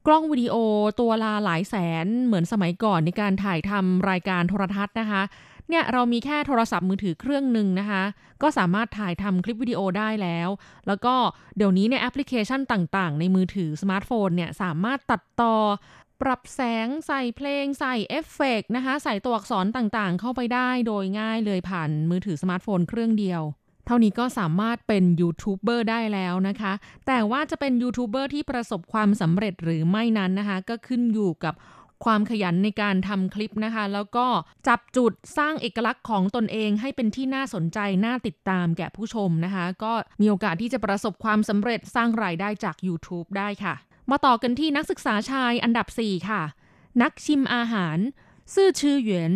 [0.07, 0.55] กล้องวิดีโอ
[1.01, 5.23] ตัวละหลายแสนเหมือนสมัยก่อนในการถ่ายทำรายการโทรทัศน์นะคะ
[5.69, 8.03] เนี่ยเรามีแค่โทรศัพท์มือถือเครื่องหนึ่งนะคะ
[8.42, 10.49] ก็สามารถถ่ายทำคลิปวิดีโอได้แล้ว
[10.87, 11.14] แล้วก็
[11.57, 15.55] เดี๋ยวนี้เนี่ยแอปพลิเคชันต่างๆ ในมือถือสมาร์ทโฟนเนี่ยสามารถตัดต่อ
[16.22, 23.42] ปรับแสงใส่เพลงใส่เอฟเฟกนะคะ ใส่ตัวอักษรต่างๆ เข้าไปได้โดยง่ายเลยผ่านมือถือสมาร์ทโฟนเครื่องเดียว
[23.87, 26.72] เท่านี้ก็สามารถเป็นยูทูบเบอร์ได้แล้วนะคะ
[27.07, 31.55] แต่ว่าจะเป็นยูทูบเบอร์ที่ประสบความสำเร็จหรือไม่นั้นนะคะ ก็ขึ้นอยู่กับ
[32.05, 34.26] ความขยันในการทำคลิปนะคะ แล้วก็
[34.68, 43.74] จับจุดสร้างเอกลักษณ์ของตนเองให้เป็นที่น่าสนใจ น่าติดตามแก่ผู้ชมนะคะ ก็มีโอกาสที่จะประสบความสำเร็จสร้างรายได้จาก YouTube ได้ค่ะ
[44.11, 46.42] มาต่อกันที่นักศึกษาชายอันดับ 4 ค่ะ
[47.03, 47.99] นักชิมอาหาร
[48.55, 49.33] ซื่อชื่อเหวียน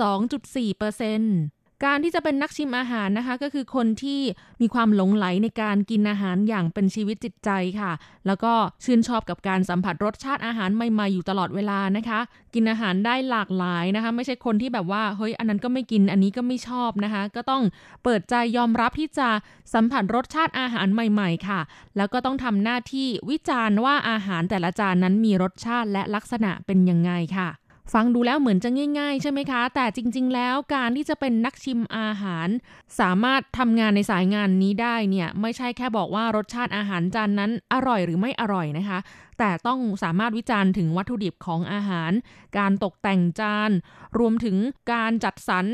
[0.00, 1.36] 22.4%เปอร์เซ็นต์
[1.84, 4.20] การที่จะเป็นนักชิมอาหารนะคะ ก็คือคนที่
[4.60, 7.92] มีความหลงไหลในการกินอาหารอย่างเป็นชีวิตจิตใจค่ะ
[8.26, 8.52] แล้วก็
[8.84, 12.20] ชื่นชอบกับการสัมผัสรสชาติอาหารใหม่ๆอยู่ตลอดเวลานะคะ
[12.54, 17.62] กินอาหารได้หลากหลายนะคะ ไม่ใช่คนที่แบบว่าเฮ้ยอันนั้นก็ไม่กินอันนี้ก็ไม่ชอบนะคะ ก็ต้อง
[18.04, 19.28] เปิดใจยอมรับที่จะ
[19.74, 21.60] สัมผัสรสชาติอาหารใหม่ๆค่ะ
[21.96, 27.50] แล้วก็ต้องทำหน้าที่วิจารณ์ว่าอาหารแต่ละจานนั้นมีรสชาติและลักษณะเป็นยังไงค่ะ
[27.92, 32.48] ฟังดูแล้วเหมือนจะง่าย ๆ ใช่ไหมคะ แต่จริง ๆ แล้วการที่จะเป็นนักชิมอาหาร
[33.00, 38.98] สามารถทำงานในสายงานนี้ได้เนี่ยไม่ใช่แค่บอกว่ารสชาติอาหารจานนั้นอร่อยหรือไม่อร่อยนะคะ
[39.38, 42.12] แต่ต้องสามารถวิจารณ์ถึงวัตถุดิบของอาหาร
[42.58, 43.70] การตกแต่งจาน
[44.18, 44.56] รวมถึง
[44.92, 45.66] การจัดสรร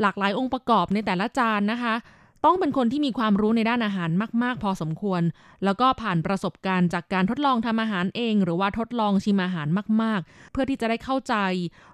[0.00, 1.94] หลากหลายองค์ประกอบในแต่ละจานนะคะ
[2.44, 4.10] ต้องเป็นคนที่มีความรู้ในด้านอาหาร
[4.42, 5.22] มาก ๆ พอสมควร
[5.64, 9.68] แล้วก็ผ่านประสบการณ์จากการทดลองทำอาหารเอง หรือว่าทดลองชิมอาหาร
[10.02, 11.34] มาก ๆ เพื่อที่จะได้เข้าใจ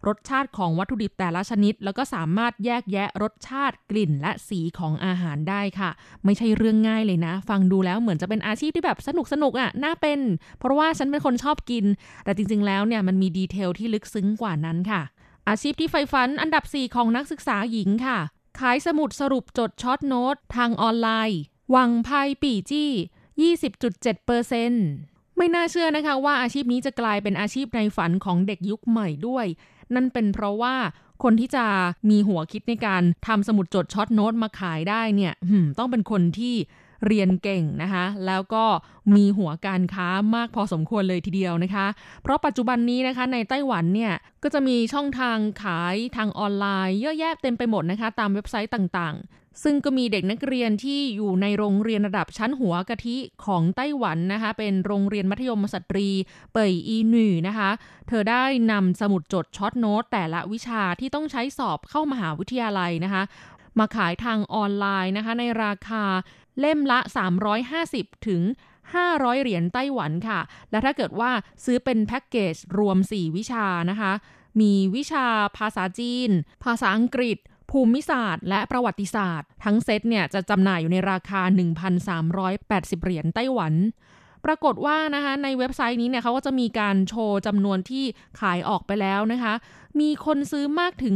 [0.06, 5.90] รสชาติของวัตถุดิบแต่ละชนิด แล้วก็สามารถแยกแยะรสชาติกลิ่นและสีของอาหารได้ค่ะ
[6.24, 10.20] ไม่ใช่เรื่องง่ายเลยนะ ฟังดูแล้วเหมือนจะเป็นอาชีพที่แบบสนุกสนุกอะ่ะน่าเป็น
[10.58, 11.84] เพราะว่าฉันเป็นคนชอบกิน
[12.24, 15.02] แต่จริง ๆ แล้วเนี่ยมันมี detail ที่ลึกซึ้งกว่านั้นค่ะ
[15.48, 18.18] อาชีพที่ใฝ่ฝันอันดับ 4 ของนักศึกษาหญิงค่ะ
[18.60, 21.40] ขายสมุดสรุปจด short note ทางออนไลน์
[21.74, 22.08] 網拍
[22.42, 22.90] 筆記
[23.56, 24.86] 20.7%เปอร์เซ็นต์
[25.36, 29.46] ไม่น่าเชื่อนะคะว่าอาชีพนี้จะกลายเป็นอาชีพในฝันของเด็กยุคใหม่ด้วย
[29.94, 30.74] นั่นเป็นเพราะว่า
[31.22, 31.64] คนที่จะ
[32.10, 35.34] มีหัวคิดในการทำสมุดจด short note มาขายได้เนี่ย
[35.78, 36.54] ต้องเป็นคนที่
[37.06, 38.64] เรียนเก่งนะคะ แล้วก็
[39.16, 41.86] มีหัวการค้ามากพอสมควรเลยทีเดียวนะคะ
[42.22, 56.08] เพราะปัจจุบันนี้นะคะในไต้หวันเนี่ยก็จะมีช่องทางขายทางออนไลน์ เยอะแยะเต็มไปหมดนะคะ ตามเว็บไซต์ต่างๆ ซึ่งก็มีเด็กนักเรียนที่อยู่ในโรงเรียนระดับชั้นหัวกะทิของไต้หวันนะคะ เป็นโรงเรียนมัธยมสตรี
[56.52, 57.70] เป่ยอีหนี่ว์นะคะ
[58.08, 63.22] เธอได้นำสมุดจด short note แต่ละวิชาที่ต้องใช้สอบเข้ามหาวิทยาลัยนะคะ
[63.78, 66.04] มาขายทางออนไลน์นะคะในราคา
[66.60, 66.98] เล่มละ
[67.62, 68.42] 350 ถึง
[68.92, 70.40] 500 เหรียญไต้หวันค่ะ
[70.70, 71.30] และถ้าเกิดว่า
[71.64, 74.12] ซื้อเป็นแพ็กเกจรวม 4 วิชานะคะ
[74.60, 76.30] มีวิชาภาษาจีน
[76.64, 77.38] ภาษาอังกฤษ
[77.70, 81.40] ภูมิศาสตร์ และประวัติศาสตร์ ทั้งเซตเนี่ยจะจำหน่ายอยู่ในราคา
[82.22, 83.74] 1,380 เหรียญไต้หวัน
[84.44, 88.04] ปรากฏว่านะคะในเว็บไซต์นี้เนี่ยเขาก็จะมีการโชว์จำนวนที่
[88.40, 89.54] ขายออกไปแล้วนะคะ
[90.00, 91.14] มีคนซื้อมากถึง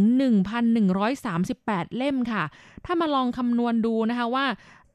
[0.79, 2.45] 1,138 เล่มค่ะ
[2.85, 4.47] ถ้ามาลองคำนวณดูนะคะว่า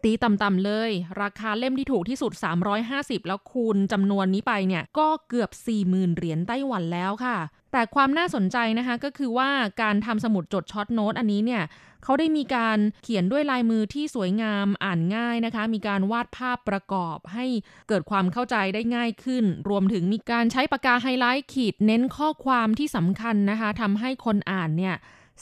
[0.05, 0.91] ตีต่ำๆเลย
[1.21, 2.31] ราคาเล่มที่ถูกที่สุด
[2.79, 5.49] 350 แล้วคูณจำนวนนี้ไปเนี่ย ก็เกือบ
[5.83, 7.37] 40,000 เหรียญไต้หวันแล้วค่ะ
[7.71, 9.49] แต่ความน่าสนใจนะคะก็คือว่า
[9.81, 11.63] การทำสมุดจด short note อันนี้เนี่ย
[12.03, 17.45] เขาได้มีการเขียนด้วยลายมือที่สวยงามอ่านง่ายนะคะ มีการวาดภาพประกอบให้
[17.87, 24.95] เกิดความเข้าใจได้ง่ายขึ้น รวมถึงมีการใช้ปากกาไฮไลท์ขีดเน้นข้อความที่สำคัญนะคะทำให้คนอ่านเนี่ย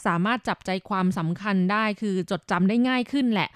[0.06, 3.50] สามารถจับใจความสำคัญได้คือจดจำได้ง่ายขึ้นแหละ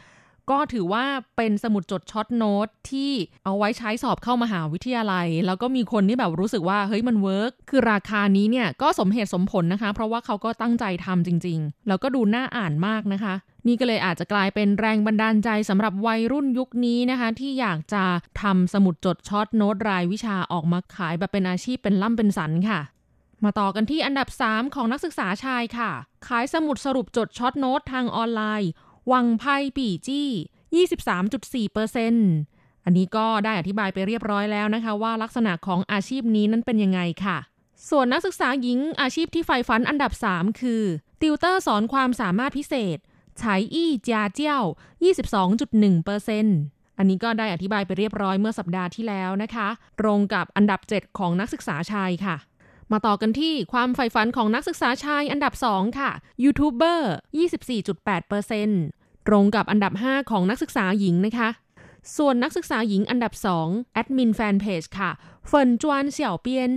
[0.50, 1.04] ก็ถือว่า
[1.36, 3.12] เป็นสมุดจด short note ที่
[3.44, 13.34] เอาไว้ใช้สอบเข้ามหาวิทยาลัย แล้วก็มีคนที่แบบรู้สึกว่าเฮ้ยมัน work คือราคานี้เนี่ยก็สมเหตุสมผลนะคะ เพราะว่าเขาก็ตั้งใจทำจริง ๆ แล้วก็ดูน่าอ่านมากนะคะ
[13.66, 18.04] นี่ก็เลยอาจจะกลายเป็นแรงบันดาลใจสำหรับวัยรุ่นยุคนี้นะคะ ที่อยากจะ
[18.42, 22.80] ทำสมุดจด short note รายวิชาออกมาขายแบบเป็นอาชีพเป็นล่ำเป็นสันค่ะ
[23.44, 25.90] มาต่อกันที่อันดับ 3 ของนักศึกษาชายค่ะ
[26.28, 28.70] ขายสมุดสรุปจด short note ทางออนไลน์
[29.12, 30.28] 網拍筆記
[30.76, 37.38] 23.4%อันนี้ก็ได้อธิบายไปเรียบร้อยแล้วนะคะ ว่าลักษณะของอาชีพนี้นั้นเป็นยังไงค่ะ
[37.90, 40.82] ส่วนนักศึกษาหญิงอาชีพที่ใฝ่ฝันอันดับ 3 คือ
[41.20, 42.98] ติวเตอร์สอนความสามารถพิเศษ
[43.38, 44.62] 才藝家教
[45.40, 49.68] 22.1%อันนี้ก็ได้อธิบายไปเรียบร้อยเมื่อสัปดาห์ที่แล้วนะคะ
[50.00, 52.36] ตรงกับอันดับ 7 ของนักศึกษาชายค่ะ
[52.92, 56.10] มาต่อกันที่ความใฝ่ฝันของนักศึกษาชายอันดับ 2 ค่ะ
[56.44, 57.12] ยูทูบเบอร์
[57.48, 58.34] 24.8%ต
[59.32, 61.48] รงกับอันดับ 5 ของนักศึกษาหญิงนะคะ
[62.16, 63.32] ส่วนนักศึกษาหญิงอันดับ
[63.64, 65.10] 2 แอดมินแฟนเพจค่ะ
[65.46, 66.70] 粉專小編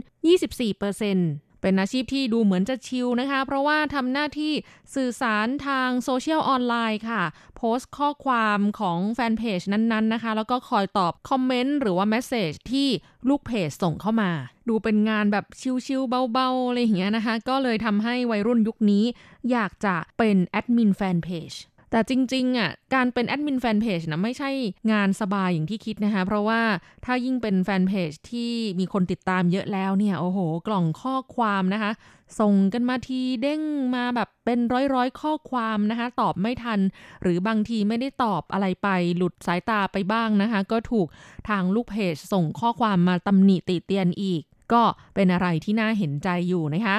[0.77, 4.53] 24%เป็นอาชีพที่ดูเหมือนจะ chill นะคะ เพราะว่าทำหน้าที่
[4.95, 7.23] สื่อสารทางโซเชียลออนไลน์ค่ะ
[7.57, 12.87] โพสต์ข้อความของแฟนเพจนั้นๆนะคะ แล้วก็คอยตอบคอมเมนต์หรือว่า message ที่
[13.29, 14.31] ลูกเพจส่งเข้ามา
[14.69, 15.45] ดูเป็นงานแบบ
[15.85, 19.03] ชิลๆเบาๆอะไรอย่างเงี้ยนะคะ ก็เลยทำให้วัยรุ่นยุคนี้
[19.51, 21.51] อยากจะเป็นแอดมินแฟนเพจ
[21.91, 24.49] แต่จริงๆอะการเป็นแอดมินแฟนเพจนะไม่ใช่
[24.91, 26.61] งานสบายอย่างที่คิดนะคะ เพราะว่า
[27.05, 31.91] ถ้ายิ่งเป็นแฟนเพจที่มีคนติดตามเยอะแล้วเนี่ย โอ้โห กล่องข้อความนะคะ
[32.39, 33.61] ส่งกันมาทีเด้ง
[33.95, 34.59] มาแบบเป็น
[34.93, 36.79] ร้อยๆ ข้อความนะคะ ตอบไม่ทัน
[37.21, 41.07] หรือบางทีไม่ได้ตอบอะไรไปหลุดสายตาไปบ้างนะคะ ก็ถูก
[41.49, 44.41] ทางลูกเพจส่งข้อความมาตำหนิติเตียนอีก
[44.73, 44.83] ก็
[45.15, 46.97] เป็นอะไรที่น่าเห็นใจอยู่นะคะ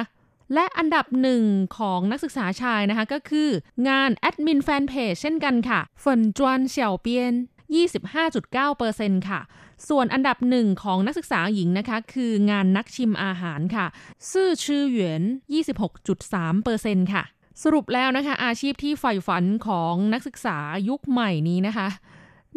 [0.53, 1.43] และอันดับหนึ่ง
[1.77, 3.49] ของนักศึกษาชายนะคะก็คือ
[3.89, 7.33] งานแอดมินแฟนเพจเช่นกันค่ะฝนจวนเฉียวเปียน
[8.11, 9.39] 25.9%ค่ะ
[9.89, 13.85] ส่วนอันดับหนึ่งของนักศึกษาหญิงนะคะ คืองานนักชิมอาหารค่ะ
[14.31, 15.21] ซื่อชื่อเหวียน
[15.97, 17.23] 26.3%ค่ะ
[17.63, 20.57] สรุปแล้วนะคะ อาชีพที่ใฝ่ฝันของนักศึกษา
[20.89, 21.87] ยุคใหม่นี้นะคะ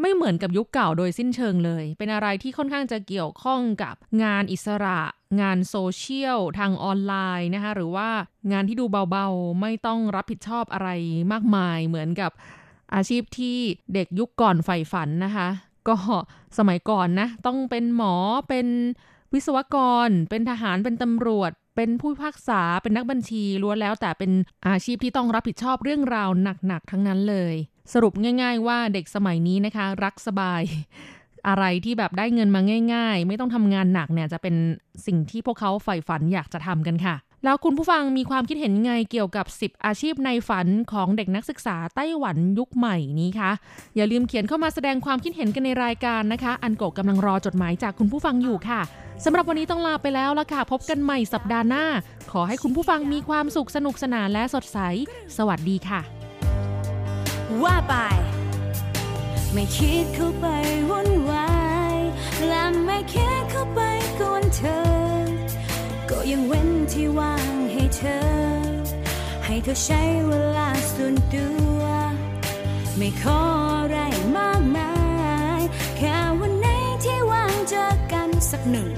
[0.01, 5.01] ไม่เหมือนกับยุคเก่าโดยสิ้นเชิงเลย เป็นอะไรที่ค่อนข้างจะเกี่ยวข้องกับงานอิสระ
[5.41, 8.09] งานโซเชียลทางออนไลน์นะคะ หรือว่า
[8.53, 10.89] งานที่ดูเบาๆ ไม่ต้องรับผิดชอบอะไร
[11.33, 12.31] มากมาย เหมือนกับ
[12.95, 13.59] อาชีพที่
[13.95, 15.49] เด็กยุคก่อนใฝ่ฝันนะคะ
[15.89, 15.97] ก็
[16.59, 18.15] สมัยก่อนนะ ต้องเป็นหมอ
[18.49, 18.67] เป็น
[19.35, 24.33] วิศวกร เป็นทหาร เป็นตำรวจ เป็นผู้พิพากษา เป็นนักบัญชีล้วนแล้ว แต่เป็น
[24.69, 26.31] อาชีพที่ต้องรับผิดชอบเรื่องราว
[26.67, 27.55] หนักๆทั้งนั้นเลย
[27.93, 30.63] สรุปง่าย ๆ ว่าเด็กสมัยนี้นะคะ รักสบาย
[31.49, 32.61] อะไรที่แบบได้เงินมา
[32.95, 34.55] ง่าย ๆ ไม่ต้องทำงานหนักเนี่ยจะเป็น
[35.07, 43.51] สิ่งที่พวกเขาใฝ่ฝันอยากจะทำกันค่ะ แล้วคุณผู้ฟังมีความคิดเห็นไงเกี่ยวกับ 10 อาชีพในฝันของเด็กนักศึกษาไต้หวันยุคใหม่นี้คะ
[43.97, 48.81] อย่าลืมเขียนเข้ามาแสดงความคิดเห็นกันในรายการนะคะ อันโกกำลังรอจดหมายจากคุณผู้ฟังอยู่ค่ะ
[49.25, 51.85] สำหรับวันนี้ต้องลาไปแล้วละค่ะ พบกันใหม่สัปดาห์หน้า
[52.33, 54.79] ขอให้คุณผู้ฟังมีความสุขสนุกสนานและสดใส
[55.37, 56.16] สวัสดีค่ะ
[57.65, 57.95] ว่าไป
[59.53, 60.47] ไม่คิดเข้าไป
[60.91, 61.51] วุ่นวา
[61.95, 61.97] ย
[62.49, 63.81] และไม่คิดเข้าไป
[64.19, 64.81] กวนเธอ
[66.11, 68.27] ก็ยังเว้นที่ว่างให้เธอ
[69.45, 71.47] ให้เธอใช้เวลาส่วนตั
[71.79, 71.81] ว
[72.97, 73.41] ไม่ขอ
[73.81, 73.99] อะไร
[74.37, 74.93] มากมา
[75.59, 75.61] ย
[75.97, 76.67] แค่วันไหน
[77.05, 78.89] ที่ว่างเจอกันสักหนึ่ง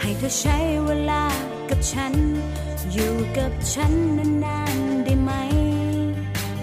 [0.00, 1.24] ให้เธอใช้เวลา
[1.70, 2.14] กับฉัน
[2.92, 3.92] อยู่กับฉัน
[4.44, 5.32] นานๆได้ไหม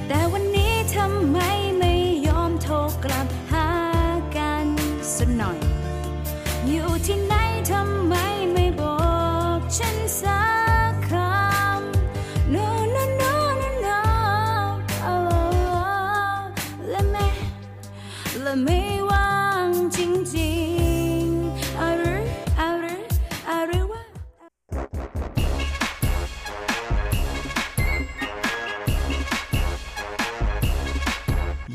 [0.07, 0.56] แต่วันนี้
[0.97, 1.37] ทำไม
[1.77, 1.93] ไม่
[2.27, 3.67] ยอมโทรกลับหา
[4.35, 4.67] กัน
[5.15, 5.66] สักหน่อย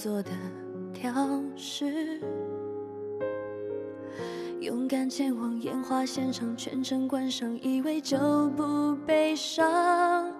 [0.00, 0.30] 做的
[0.94, 1.12] 调
[1.54, 2.18] 试。
[4.60, 8.16] 勇敢前往烟花现场，全程观赏，以为就
[8.56, 10.32] 不悲伤。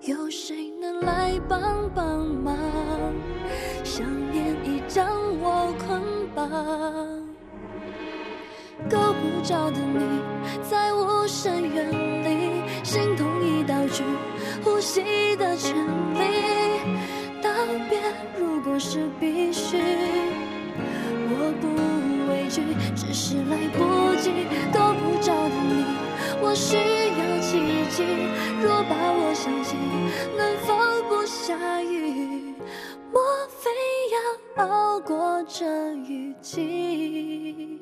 [0.00, 2.56] 有谁能来帮帮忙？
[3.84, 5.06] 想念已将
[5.40, 6.00] 我捆
[6.34, 6.48] 绑。
[8.88, 10.22] 够不着的你，
[10.62, 11.90] 在无声远
[12.24, 14.02] 离，心痛已岛屿，
[14.64, 15.76] 呼吸的权
[16.14, 16.75] 利。
[17.66, 17.98] 道别
[18.38, 19.76] 如果是必须，
[21.28, 21.66] 我不
[22.30, 22.62] 畏惧，
[22.94, 24.30] 只是来不及。
[24.72, 25.84] 够不着的你，
[26.40, 27.58] 我需要奇
[27.90, 28.04] 迹。
[28.62, 29.74] 若把我想起，
[30.36, 30.76] 能否
[31.08, 32.54] 不下雨？
[33.12, 33.68] 莫非
[34.14, 37.80] 要熬过这雨季，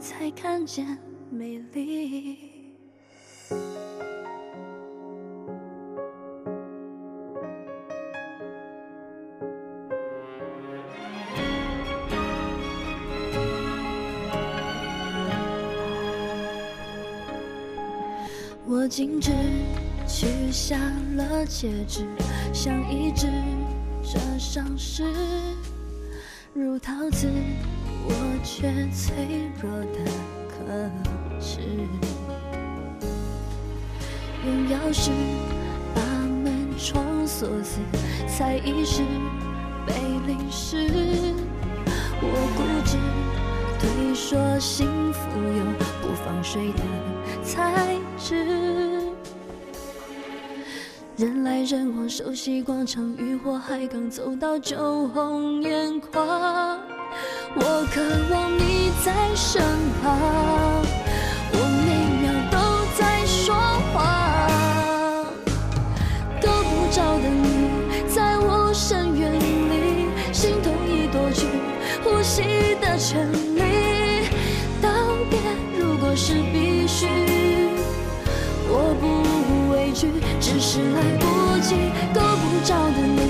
[0.00, 0.98] 才看见
[1.30, 2.74] 美丽？
[18.84, 19.30] 我径直
[20.06, 20.76] 取下
[21.16, 22.06] 了戒指，
[22.52, 23.28] 想医治
[24.02, 25.02] 这伤势，
[26.52, 27.26] 如陶瓷，
[28.04, 28.12] 我
[28.44, 30.04] 却脆弱的
[30.50, 30.90] 可
[31.40, 31.60] 耻。
[34.44, 35.10] 用钥匙
[35.94, 36.02] 把
[36.44, 37.78] 门窗锁死，
[38.28, 39.00] 才意识
[39.86, 39.94] 被
[40.26, 40.90] 淋湿。
[42.20, 42.98] 我固执
[43.80, 45.64] 推说幸福有
[46.02, 46.82] 不放水的
[47.42, 49.02] 材质。
[51.16, 56.78] 人来人往，熟悉广场，渔火海港走到酒红眼眶。
[57.56, 58.02] 我渴
[58.34, 59.62] 望你在身
[60.02, 60.18] 旁，
[61.52, 61.88] 我每
[62.20, 62.56] 秒都
[62.98, 63.54] 在说
[63.92, 63.94] 谎。
[66.42, 67.46] 够不着的你，
[68.12, 71.46] 在无声远离，心痛已夺去
[72.02, 72.42] 呼吸
[72.80, 73.43] 的权利。
[80.74, 81.76] 是来不及。
[82.12, 83.20] 够不着的你，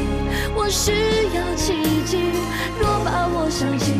[0.57, 0.92] 我需
[1.37, 1.74] 要奇
[2.07, 2.33] 迹。
[2.80, 3.92] 若把我想起，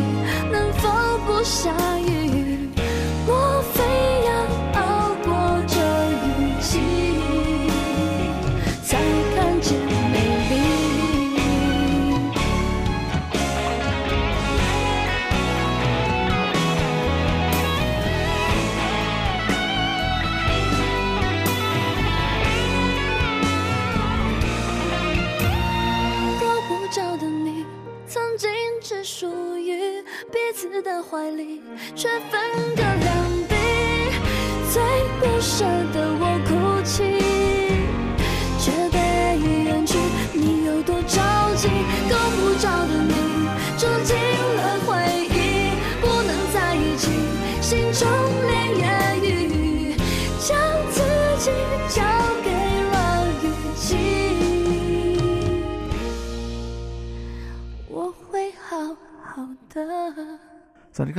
[0.51, 0.89] 能否
[1.27, 2.24] 不下雨？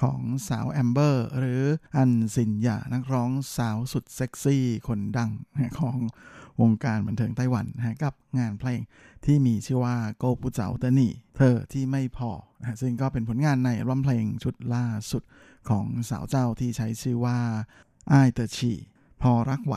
[0.00, 1.62] ของสาวแอมเบอร์ หรือ
[1.96, 5.30] อันซินยานักร้องสาวสุดเซ็กซี่คนดัง
[5.78, 5.98] ของ
[6.60, 7.66] วงการบันเทิงไต้หวัน
[8.02, 8.80] กับงานเพลง
[9.24, 12.30] ที่มีชื่อว่า搆不著的你 เธอที่ไม่พอ
[12.80, 15.22] ซึ่งก็เป็นผลงานในอัลบั้มเพลงชุดล่าสุด
[15.68, 17.38] ของสาวเจ้าที่ใช้ชื่อว่า
[18.08, 18.72] ไอเตอร์ชี
[19.22, 19.74] พอรักไหว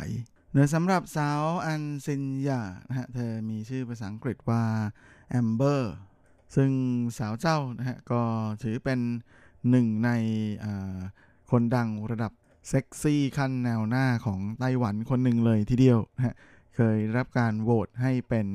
[0.53, 4.63] โดยสำหรับสาวอันซินยานะฮะเธอมีชื่อภาษาอังกฤษว่า
[5.29, 5.93] แอมเบอร์
[6.55, 6.71] ซึ่ง
[7.17, 8.21] สาวเจ้านะฮะก็
[8.63, 8.99] ถือเป็น
[9.69, 10.09] หนึ่งใน
[11.51, 12.31] คนดังระดับ
[12.69, 16.35] เซ็กซี่ขั้นแนวหน้าของไต้หวันคนหนึ่งเลยทีเดียวนะฮะ
[16.75, 18.47] เคยรับการโหวตให้เป็น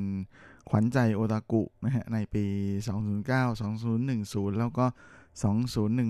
[0.68, 2.44] ขวัญใจโอตากุนะฮะในปี
[3.06, 4.86] 2009 2010 แล้วก็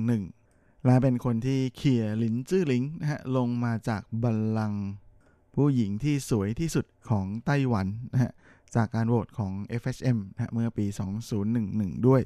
[0.00, 4.84] 2011 และเป็นคนที่เขี่ยหลินจื้อหลิงนะฮะลงมาจากบัลลังก์
[5.54, 8.32] ผู้หญิงที่สวยที่สุดของไต้หวันนะฮะ
[8.74, 10.86] จากการโหวตของ FHM นะเมื่อปี
[11.46, 12.22] 2011 ด้วย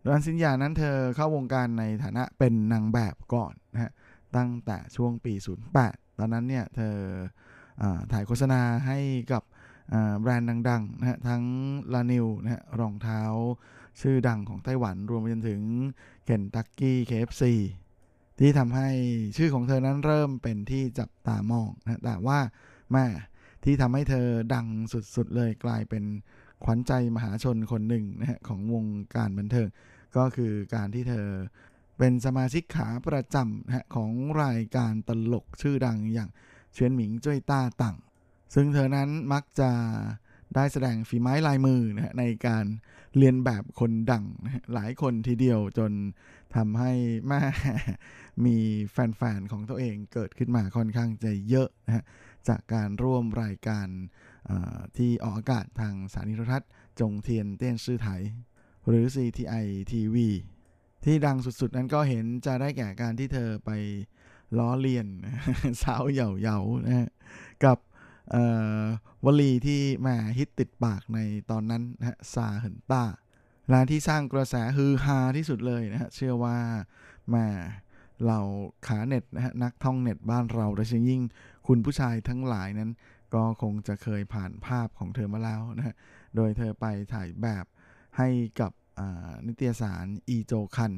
[0.00, 3.92] โดยอันสินยานั้นเธอเข้าวงการในฐานะเป็นนางแบบก่อนนะฮะ
[4.36, 5.32] ตั้งแต่ช่วงปี
[5.76, 6.96] 08 ตอนนั้นเนี่ยเธอ
[7.82, 8.98] อถ่ายโฆษณาให้
[9.32, 9.42] กับ
[10.20, 11.42] แบรนด์ดังๆนะฮะทั้ง
[11.92, 13.22] ลานิวนะฮะรองเท้า
[14.00, 15.60] ชื่อดังของไต้หวันรวมไปจนถึง
[16.24, 17.54] เคนตักกี้เคฟซี
[18.38, 18.88] ที่ทำให้
[19.36, 22.38] ชื่อของเธอนั้นเริ่มเป็นที่จับตามองนะแต่ว่า
[22.92, 23.06] แม่
[23.64, 26.04] ที่ทำให้เธอดังสุดๆเลยกลายเป็น
[26.64, 28.84] ขวัญใจมหาชนคนหนึ่งนะฮะของวง
[29.14, 29.68] การบันเทิง
[30.16, 31.28] ก็คือการที่เธอ
[31.98, 36.30] เป็นสมาชิกขาประจำนะฮะของรายการตลกชื่อดังอย่าง
[36.72, 37.96] เฉียนหมิงจ้วยต้าตัง
[38.54, 39.70] ซึ่งเธอนั้นมักจะ
[40.54, 42.64] ได้แสดงฝีไม้ลายมือนะในการ
[43.16, 45.92] เรียนแบบคนดังนะหลายคนทีเดียวจน
[46.56, 46.92] ทำให้
[47.28, 47.40] แม่
[48.46, 48.56] มี
[48.92, 52.04] แฟนๆของตัวเองเกิดขึ้นมาค่อนข้างจะเยอะนะฮะ
[52.48, 53.88] จากการร่วมรายการ
[54.96, 56.70] ที่ออกอากาศทางสถานีโทรทัศน์
[57.00, 58.22] จงเทียนเต้นซื่อไทย
[58.88, 60.16] หรือ CTI TV
[61.04, 63.70] ที่ดังสุดๆ นั้นก็เห็นจะได้แก่การที่เธอไป
[64.58, 65.06] ล้อเลียน
[65.82, 67.08] สาวเหย่าๆนะ
[67.64, 67.78] กับ
[69.24, 71.18] วลีที่มาฮิตติดปากใน
[71.50, 73.04] ตอนนั้นนะฮะซาเหินต้า
[73.72, 76.56] ร้านที่สร้างกระแสฮือฮาที่สุดเลยนะฮะเชื่อว่า
[77.34, 77.46] มา
[78.26, 78.38] เรา
[78.86, 81.22] ขาเน็ตนะฮะนักท่องเน็ตบ้านเราโดยเฉพาะยิ่ง
[81.68, 82.90] คุณผู้ชายทั้งหลายนั้น
[83.34, 85.96] ก็คงจะเคยผ่านภาพของเธอมาแล้วนะ
[86.36, 87.64] โดยเธอไปถ่ายแบบ
[88.18, 88.28] ให้
[88.60, 88.72] กับ
[89.46, 90.92] นิตยสารอีโจคัน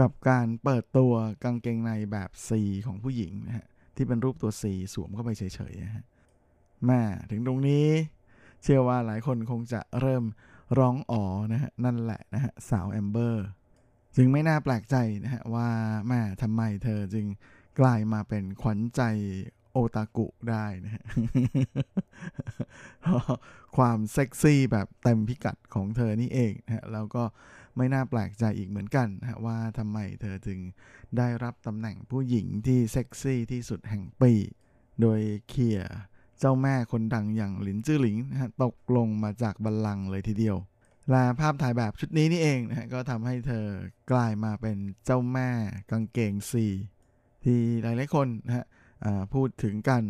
[0.00, 1.12] กับการเปิดตัว
[1.44, 2.50] กางเกงในแบบ C
[2.86, 6.04] ของผู้หญิงนะฮะที่เป็นรูปตัว C สวมเข้าไปเฉยๆนะฮะ
[6.86, 7.00] แม่
[7.30, 7.86] ถึงตรงนี้
[8.62, 10.24] เชื่อว่าหลายคนคงจะเริ่ม
[10.78, 13.46] ร้องอ๋อนะฮะนั่นแหละนะฮะสาวแอมเบอร์
[14.16, 15.68] จึงไม่น่าแปลกใจนะฮะว่า
[16.08, 17.26] แม่ทำไมเธอจึง
[17.80, 19.02] กลายมาเป็นขวัญใจ
[19.76, 21.02] โอตากุได้นะฮะ
[23.76, 27.24] ความเซ็กซี่แบบเต็มพิกัดของเธอนี่เองนะฮะแล้วก็
[27.76, 30.58] ไม่น่าแปลกใจอีกเหมือนกันนะฮะว่าทำไมเธอจึง
[31.18, 34.32] ได้รับตำแหน่งผู้หญิงที่เซ็กซี่ที่สุดแห่งปี
[35.00, 35.80] โดยเคีย
[36.38, 40.56] เจ้าแม่คนดังอย่างหลินจื้อหลิงนะฮะตกลงมาจากบัลลังก์เลยทีเดียว
[41.10, 43.66] และภาพถ่ายแบบชุดนี้นี่เองนะฮะก็ทำให้เธอ
[44.12, 45.50] กลายมาเป็นเจ้าแม่
[45.90, 46.66] กางเกงซี
[47.44, 48.66] ที่หลายๆคนนะฮะ
[49.34, 50.02] พูดถึงกัน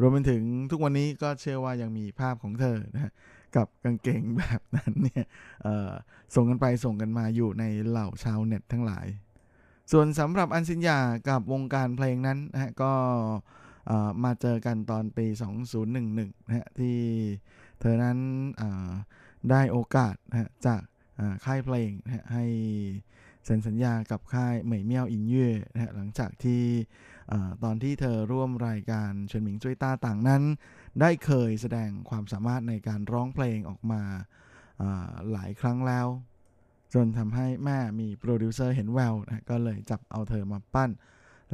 [0.00, 3.12] รวมไปถึงทุกวันนี้ก็เชื่อว่ายังมีภาพของเธอนะฮะ
[3.56, 5.26] กับกางเกงแบบนั้นเนี่ย
[6.34, 9.06] ส่งกันไปส่งกันมาอยู่ในเหล่าชาวเน็ตทั้งหลาย
[9.92, 12.92] ส่วนสำหรับอันสินยากับวงการเพลงนั้นนะฮะก็
[14.24, 15.26] มาเจอกันตอนปี
[15.86, 16.96] 2011นะฮะที่
[17.80, 18.18] เธอนั้น
[19.50, 20.82] ได้โอกาสนะฮะจาก
[21.44, 22.44] ค่ายเพลงนะฮะให้
[23.44, 26.62] เซ็นสัญญากับค่ายเหมยเมี่ยวอินเย่นะฮะหลังจากที่
[27.64, 30.42] ตอนที่เธอร่วมรายการเฉินหมิงจุ้ยต้าต่างนั้น
[31.00, 34.02] ได้เคยแสดงความสามารถในการร้องเพลงออกมา
[35.32, 36.06] หลายครั้งแล้ว
[36.94, 40.90] จนทำให้แม่มีโปรดิวเซอร์เห็นแววนะก็เลยจับเอาเธอมาปั้น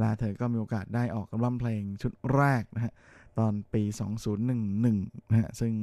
[0.01, 2.93] แล้วเธอก็มีโอกาสได้ออกอัลบั้มเพลงชุดแรกนะฮะ
[3.39, 3.83] ตอนปี
[4.57, 5.73] 2011นะฮะซึ่ง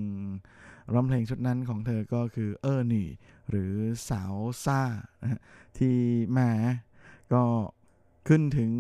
[0.87, 3.09] อัลบั้มเพลงชุดนั้นของเธอก็คือ惡女
[3.51, 3.75] หรือ
[4.11, 4.35] สาว
[4.65, 4.81] ซ่า
[5.23, 5.41] นะฮะ
[5.79, 5.97] ที่
[6.33, 6.51] แม่
[7.33, 7.45] ก็
[8.29, 8.71] ขึ้นถึง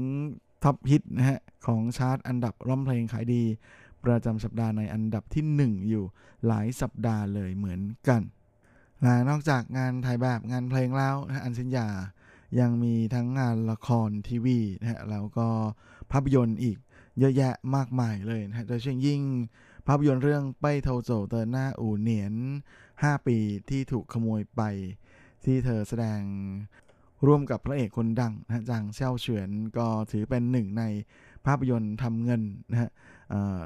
[0.62, 3.42] top hit นะฮะของชาร์ตอันดับร้องเพลงขายดี
[4.04, 5.44] ประจำสัปดาห์ในอันดับที่
[5.74, 6.04] 1 อยู่
[6.46, 8.22] หลายสัปดาห์เลยเหมือนกัน
[9.02, 11.88] และนอกจากงานถ่ายแบบงานเพลงแล้วนะอันสินยา
[12.60, 15.48] ยังมีทั้งงานละครทีวีนะฮะแล้วก็
[16.12, 16.78] ภาพยนตร์อีก
[17.18, 19.22] เยอะแยะมากมายเลยนะฮะโดยเฉพาะยิ่ง
[19.86, 22.34] ภาพยนตร์เรื่องไปโทโจเตอร์หน้าอู่เหนียน
[22.84, 23.38] 5 ปี
[23.70, 24.62] ที่ถูกขโมยไป
[25.44, 26.20] ที่เธอแสดง
[27.26, 30.84] ร่วมกับพระเอกคนดังนะจางเซี่ยวเฉียนก็ถือเป็นหนึ่งใน
[31.46, 32.90] ภาพยนตร์ทำเงินนะฮะ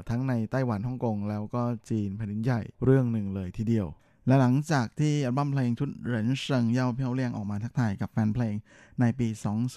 [0.09, 3.87] ทั้งในไต้หวันฮ่องกงแล้วก็จีนแผ่นดินใหญ่เรื่องหนึ่งเลยทีเดียว
[4.27, 8.55] และหลังจากที่อัลบั้มเพลงชุดเหรินเซิงเย่าเพียวเลียงออกมาทักทายกับแฟนเพลง
[8.99, 9.27] ในปี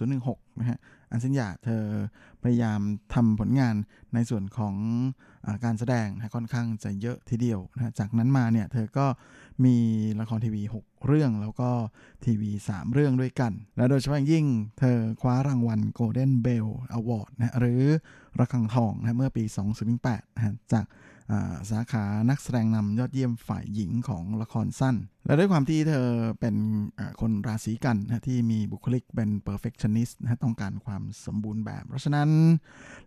[0.04, 0.78] 2016 นะฮะ
[1.10, 1.84] อันสินยาเธอ
[2.42, 2.80] พยายาม
[3.14, 3.74] ทำผลงาน
[4.14, 4.74] ในส่วนของ
[5.46, 9.06] อการแสดงนะค่อนข้างจะเยอะทีเดียวนะจากนั้นมาเนี่ยเธอก็
[9.64, 9.76] มี
[10.20, 11.70] ละครทีวี 6 เรื่องแล้วก็
[12.24, 14.46] ทีวี 3 เรื่องด้วยกัน และโดยเฉพาะยิ่ง
[14.78, 17.82] เธอคว้ารางวัล Golden Bell Award นะหรือ
[18.38, 19.44] ระฆังทองนะเมื่อปี
[19.90, 20.84] 2008นะจาก
[21.70, 24.96] สาขานักแสดงนำยอดเยี่ยมฝ่ายหญิงของละครสั้น
[25.26, 26.06] และด้วยความที่เธอ
[26.40, 26.56] เป็น
[27.20, 32.28] คนราศีกันนะที่มีบุคลิกเป็น perfectionist นะต้องการความสมบูรณ์แบบ เพราะฉะนั้น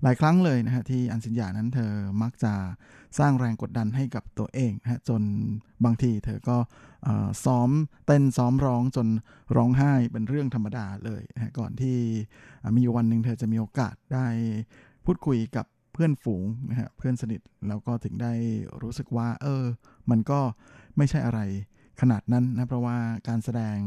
[0.02, 1.92] หลายครั้งเลยนะฮะที่อันสิญญานั้นเธอ
[2.22, 2.54] มักจะ
[3.20, 5.22] สร้างแรงกดดันให้กับตัวเองนะจน
[5.86, 6.58] บางทีเธอก็
[7.46, 7.70] ซ้อม
[8.06, 9.08] เต้นซ้อมร้องจน
[9.56, 11.98] ร้องไห้เป็นเรื่องธรรมดาเลยนะก่อนที่
[12.78, 14.28] มีวันหนึ่งเธอจะมีโอกาสได้
[15.06, 15.66] พูดคุยกับ
[16.02, 18.34] พื่อนฝูงนะฮะเพื่อนสนิทแล้วก็ถึงได้
[18.82, 19.64] รู้สึกว่า เออ
[20.10, 20.40] มันก็
[20.98, 21.40] ไม่ใช่อะไร
[22.02, 22.98] ขนาดนั้นนะเพราะว่า
[23.28, 23.78] การแสดง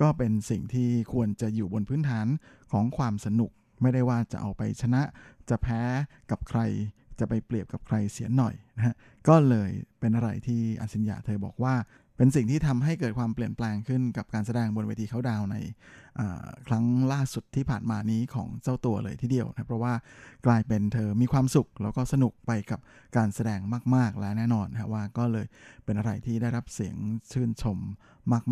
[0.00, 2.26] ก็เป็นสิ่งที่ควรจะอยู่บนพื้นฐาน
[2.72, 3.50] ของความสนุก
[3.82, 5.02] ไม่ได้ว่าจะเอาไปชนะ
[5.48, 5.80] จะแพ้
[6.30, 6.60] กับใคร
[7.18, 8.94] จะไปเปรียบกับใครเสียหน่อยนะฮะ
[9.28, 11.74] ก็เลยเป็นอะไรที่อัญชัญญาเธอบอกว่า
[12.16, 15.56] เป็นสิ่งที่ทำให้เกิดความเปลี่ยนแปลงขึ้นกับการแสดงบนเวทีเขาดาวใน
[16.68, 19.94] ครั้งล่าสุดที่ผ่านมานี้ของเจ้าตัวเลยทีเดียวนะเพราะว่า
[20.46, 22.80] กลายเป็นเธอมีความสุข แล้วก็สนุกไปกับ
[23.16, 23.60] การแสดง
[23.94, 25.46] มาก ๆ และแน่นอนนะว่าก็เลย
[25.84, 26.96] เป็นอะไรที่ได้รับเสียง
[27.32, 27.78] ชื่นชม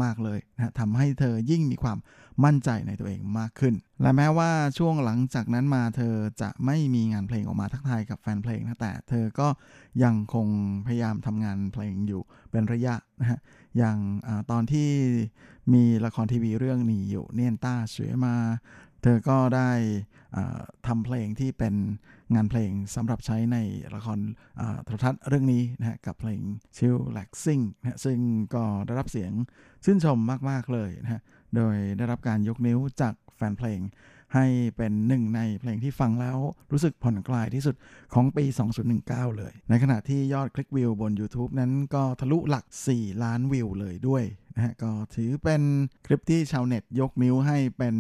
[0.03, 1.99] มาก ๆ เลยนะทำให้เธอยิ่งมีความ
[2.45, 9.49] มั่นใจในตัวเองมากขึ้น และแม้ว่าช่วงหลังจากนั้นมาเธอจะไม่มีงานเพลงออกมาทักทายกับแฟนเพลงนะแต่เธอก็
[10.03, 10.49] ยังคง
[10.87, 13.41] พยายามทำงานเพลงอยู่เป็นระยะนะฮะ
[13.79, 14.91] อย่างอตอนที่
[15.73, 18.35] มีละครทีวีเรื่องนี้อยู่เนียนต้าสวยมา
[19.03, 19.71] เธอก็ได้
[20.87, 21.75] ทำเพลงที่เป็น
[22.35, 23.57] งานเพลงสำหรับใช้ใน
[23.95, 24.19] ละคร
[24.85, 26.41] โทรทัศน์เรื่องนี้นะฮะกับเพลง
[26.77, 28.19] ชิลแลกซิ่งนะซึ่ง
[28.55, 29.33] ก็ได้รับเสียง
[29.85, 30.19] ชื่นชม
[30.51, 31.21] มาก ๆ เลยนะฮะ
[31.57, 33.81] โดยได้รับการยกนิ้วจากแฟนเพลง
[34.35, 36.39] ให้เป็นหนึ่งในเพลงที่ฟังแล้ว
[36.73, 37.75] รู้สึกผ่อนคลายที่สุด
[38.15, 38.45] ของปี
[38.91, 42.65] 2019 เลย ในขณะที่ยอดคลิกวิวบน YouTube นั้นก็ทะลุหลัก
[42.95, 44.25] 4 ล้านวิวเลยด้วย
[44.55, 45.63] นะฮะก็ถือเป็น
[46.07, 47.97] คลิปที่ชาวเน็ตยกนิ้วให้เป็น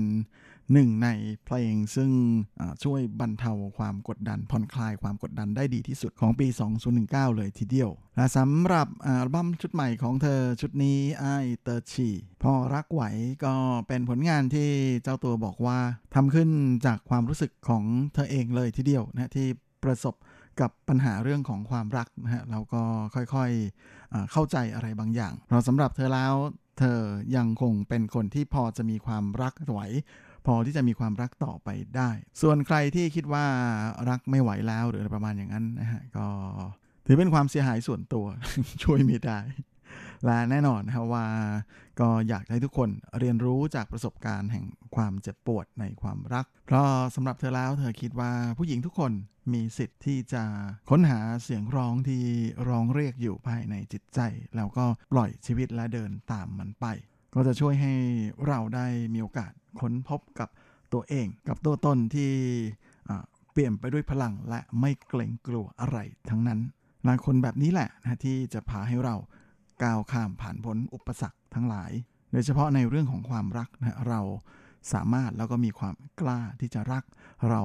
[0.72, 1.08] หนึ่งใน
[1.44, 2.10] เพลงซึ่ง
[2.84, 6.46] ช่วยบรรเทาความกดดันผ่อนคลายความกดดันได้ดีที่สุดของปี
[6.92, 11.26] 2019 เลยทีเดียวและสำหรับอัลบั้มชุดใหม่ของเธอชุดนี้ไอ
[11.60, 12.08] เตอร์ชี
[12.42, 13.02] พอรักไหว
[13.44, 13.54] ก็
[13.88, 14.70] เป็นผลงานที่
[15.02, 15.78] เจ้าตัวบอกว่า
[16.14, 16.50] ทำขึ้น
[16.86, 19.48] จากความรู้สึกของเธอเองเลยทีเดียวนะที่
[19.84, 20.14] ประสบ
[20.60, 22.82] กับปัญหาเรื่องของความรักนะฮะเราก็
[23.14, 26.34] ค่อยๆเข้าใจอะไรบางอย่าง เราสำหรับเธอแล้ว
[26.78, 26.98] เธอ
[27.36, 29.80] ยังคงเป็นคนที่พอจะมีความรักไหว
[30.46, 32.10] พอที่จะมีความรักต่อไปได้
[32.42, 33.44] ส่วนใครที่คิดว่า
[34.08, 36.26] รักไม่ไหวแล้วหรือประมาณอย่างนั้นนะฮะก็
[37.06, 38.26] ถือเป็นความเสียหายส่วนตัว
[38.82, 39.40] ช่วยไม่ได้
[40.24, 41.26] และแน่นอนนะว่า
[42.00, 44.64] ก็อยากให้ทุกคนเรียนรู้จากประสบการณ์แห่ง
[44.96, 49.12] ความเจ็บปวดในความรัก เพราะสำหรับเธอแล้วเธอคิดว่าผู้หญิงทุกคน
[49.52, 50.42] มีสิทธิ์ที่จะ
[50.90, 52.22] ค้นหาเสียงร้องที่
[52.68, 54.20] ร้องเรียกอยู่ภายในจิตใจ
[54.56, 56.86] แล้วก็ปล่อยชีวิตและเดินตามมันไป
[57.34, 57.94] ก็จะช่วยให้
[58.46, 60.48] เราได้มีโอกาสค้นพบกับ
[60.92, 62.30] ตัวเอง กับตัวตนที่
[63.52, 65.98] เปลี่ยนไปด้วยพลังและไม่เกรงกลัวอะไร
[66.30, 66.60] ทั้งนั้น
[67.04, 69.16] หลายคนแบบนี้แหละนะที่จะพาให้เรา
[69.82, 71.92] ก้าวข้ามผ่านพ้นอุปสรรคทั้งหลาย
[72.32, 74.20] โดยเฉพาะในเรื่องของความรักนะเรา
[74.92, 77.04] สามารถแล้วก็มีความกล้าที่จะรัก
[77.50, 77.62] เรา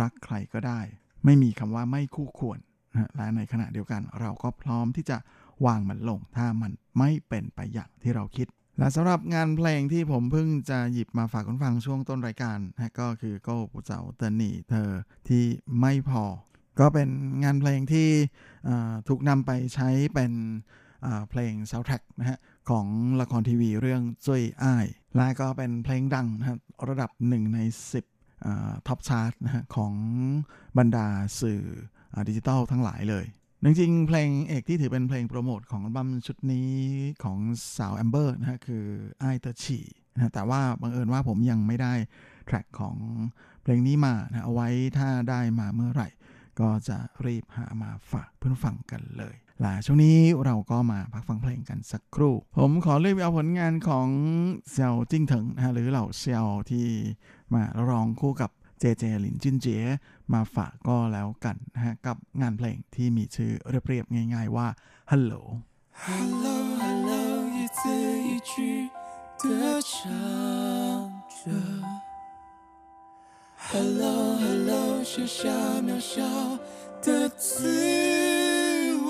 [0.00, 0.80] รักใครก็ได้
[1.24, 2.58] ไม่มีคำว่าไม่คู่ควร
[2.92, 5.16] นะและในขณะเดียวกันเราก็พร้อมที่จะ
[5.66, 8.48] วางมันลงถ้ามันไม่เป็นไปอย่างที่เราคิด
[8.78, 14.90] และสำหรับงานเพลงที่ผมเพิ่งจะหยิบมาฝากคุณฟังช่วงต้นรายการนะก็คือโก้ปูเจ้าเตนี่เธอ
[15.28, 15.44] ที่
[15.80, 16.24] ไม่พอ
[16.80, 17.08] ก็เป็น
[17.44, 18.08] งานเพลงที่
[19.08, 20.32] ถูกนำไปใช้เป็น
[21.30, 22.38] เพลงซาวด์แทร็กนะฮะ
[22.70, 22.86] ของ
[23.20, 26.58] ละครทีวีเรื่องจุ้ยอ้าย และก็เป็นเพลงดังนะฮะ
[26.88, 27.58] ระดับหนึ่งใน
[28.22, 29.94] 10 top chart นะฮะของ
[30.78, 31.06] บรรดา
[31.40, 31.62] สื่อ
[32.28, 33.26] ดิจิตอลทั้งหลายเลย
[33.66, 36.70] จริงๆเพลงเอกที่ถือเป็นเพลงโปรโมทของอัลบั้มชุดนี้
[37.24, 37.38] ของ
[37.76, 38.84] สาวแอมเบอร์นะฮะคือ
[39.20, 39.78] ไอเตอร์ชี
[40.14, 41.92] นะแต่ว่าบังเอิญว่าผมยังไม่ได้
[42.46, 42.96] แทร็กของ
[43.62, 46.08] เพลงนี้มานะเอาไว้ถ้าได้มาเมื่อไหร่
[46.60, 54.08] ก็จะรีบหามาฝากเพื่อนฟังกันเลยหลาช่วงนี้เราก็มาพักฟังเพลงกันสักครู่ ผมขอเลือกเอาผลงานของ
[54.70, 56.86] เซียวจิ้งเถิงนะฮะหรือเหล่าเซียวที่
[57.54, 58.50] มาร้องคู่กับ
[58.80, 59.82] เจเจหลินจินเจีย
[60.33, 63.51] มาฝากก็แล้วกันนะฮะกับงานเพลงที่มีชื่อ
[63.87, 64.67] เรียบๆง่ายๆว่า
[65.11, 65.41] Hello
[66.05, 67.21] Hello Hello
[67.57, 67.81] 一字
[68.29, 68.53] 一句
[69.41, 69.45] 的
[69.89, 69.91] 唱
[71.37, 71.43] 着
[73.69, 75.39] Hello Hello 写下
[75.87, 76.21] 渺小
[77.05, 77.45] 的自
[79.05, 79.09] 我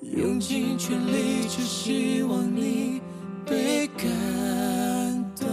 [0.00, 3.02] 用 用尽全力，只希望你
[3.44, 4.04] 被感
[5.34, 5.46] 动。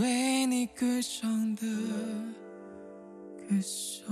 [0.00, 1.66] 为你歌唱的
[3.36, 4.04] 歌手，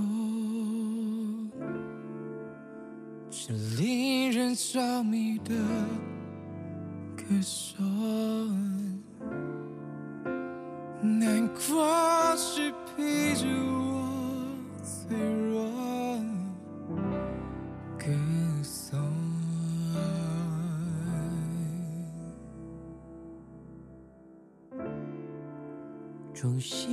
[3.31, 5.55] 是令人着迷的
[7.17, 7.73] 歌手。
[26.63, 26.92] she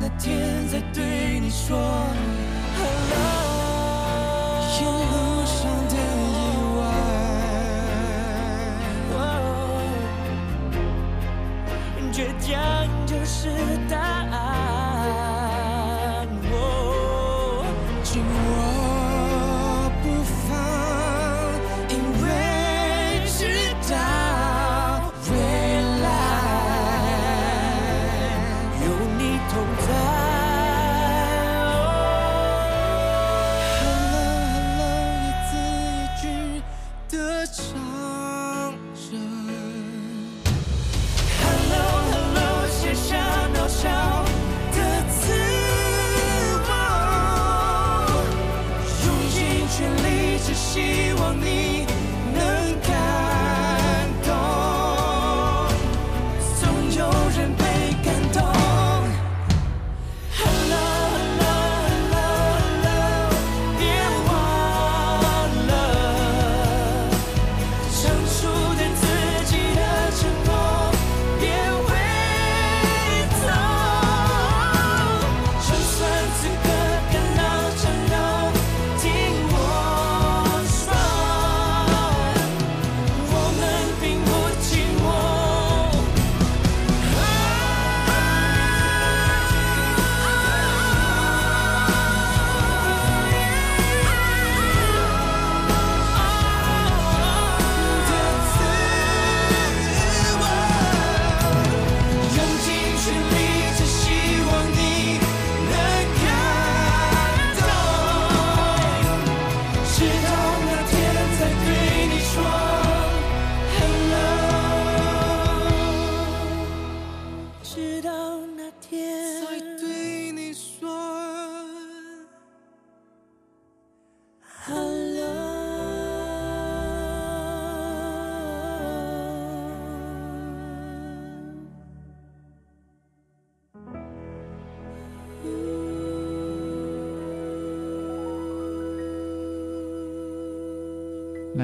[0.00, 1.76] 那天再对你说
[2.76, 3.14] hello。
[4.76, 5.56] 沿路上
[5.88, 6.32] 的意
[6.78, 6.82] 外，
[12.12, 12.48] 倔强
[13.06, 13.48] 就是
[13.88, 13.94] 答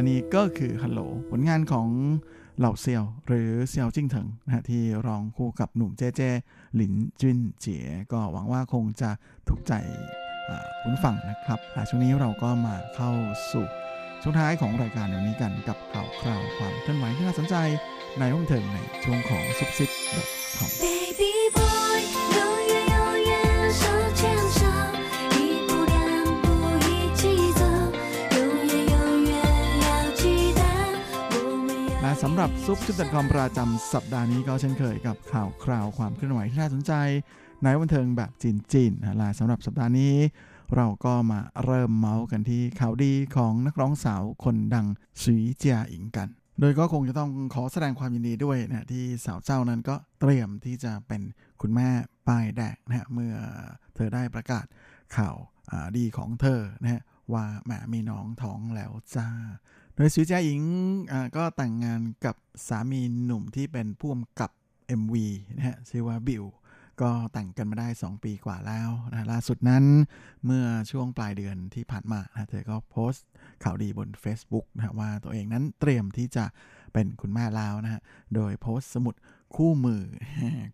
[0.01, 1.89] และนี่ก็คือฮัลโหลผลงานของ
[2.59, 6.23] เหล่าเซียว หรือเซียวจิ้งเถิงนะฮะที่ร้องคู่กับหนุ่มเจเจ
[6.75, 9.11] หลินจุนเจียก็หวังว่าคงจะ
[9.49, 9.73] ถูกใจ
[10.83, 13.11] คุณฟังนะครับอ่ช่วงนี้เราก็มาเข้า
[13.53, 13.67] สู่
[14.23, 17.57] ช่วงท้ายของรายการวันนี้กันกับข่าวคราวความเคลื่อนไหวที่น่าสนใจ
[18.19, 19.91] ในรุ่งเถิงในช่วงของซุปซิป
[20.57, 21.30] .com Baby
[32.25, 36.93] สำหรับซุปซิป .com ประจำสัปดาห์นี้ก็เช่นเคยกับข่าวคราวความเคลื่อนไหวที่น่าสนใจ
[37.63, 40.15] ในวันเทิงแบบจีนๆนะละสำหรับสัปดาห์นี้
[40.77, 44.87] เราก็มาเริ่มเมาส์กันที่ข่าวดีของนักร้องสาวคนดัง
[45.23, 46.29] สีเจียอิงกัน
[46.61, 51.23] โดยก็คงจะต้องขอแสดงความยินดีด้วยนะที่สาวเจ้านั้นก็เตรียมที่จะเป็น
[51.61, 51.89] คุณแม่
[52.29, 53.35] ป้ายแดงนะฮะเมื่อ
[53.95, 54.67] เธอได้ประกาศ
[55.17, 55.37] ข่าว
[55.97, 57.03] ดีของเธอนะฮะ
[57.33, 59.29] ว่าแหมมีน้องท้องแล้วจ้า
[60.01, 60.63] โดยสุเจียอิง
[61.37, 62.37] ก็แต่งงานกับ
[62.69, 64.51] สามีหนุ่มที่เป็นผู้กำกับ
[65.01, 65.15] MV
[65.57, 66.45] นะฮะชื่อว่าบิว
[67.01, 69.85] ก็แต่งกันมาได้ 2 ปีกว่าแล้วนะล่าสุดนั้น
[70.45, 73.27] เมื่อช่วงปลายเดือนที่ผ่านมานะเธอก็โพสต์
[73.65, 76.45] ข่าวดีบน Facebook นะว่าตัวเองนั้นเตรียมที่จะ
[76.93, 78.01] เป็นคุณแม่แล้วนะฮะ
[78.35, 79.15] โดยโพสต์สมุด
[79.57, 80.03] คู่มือ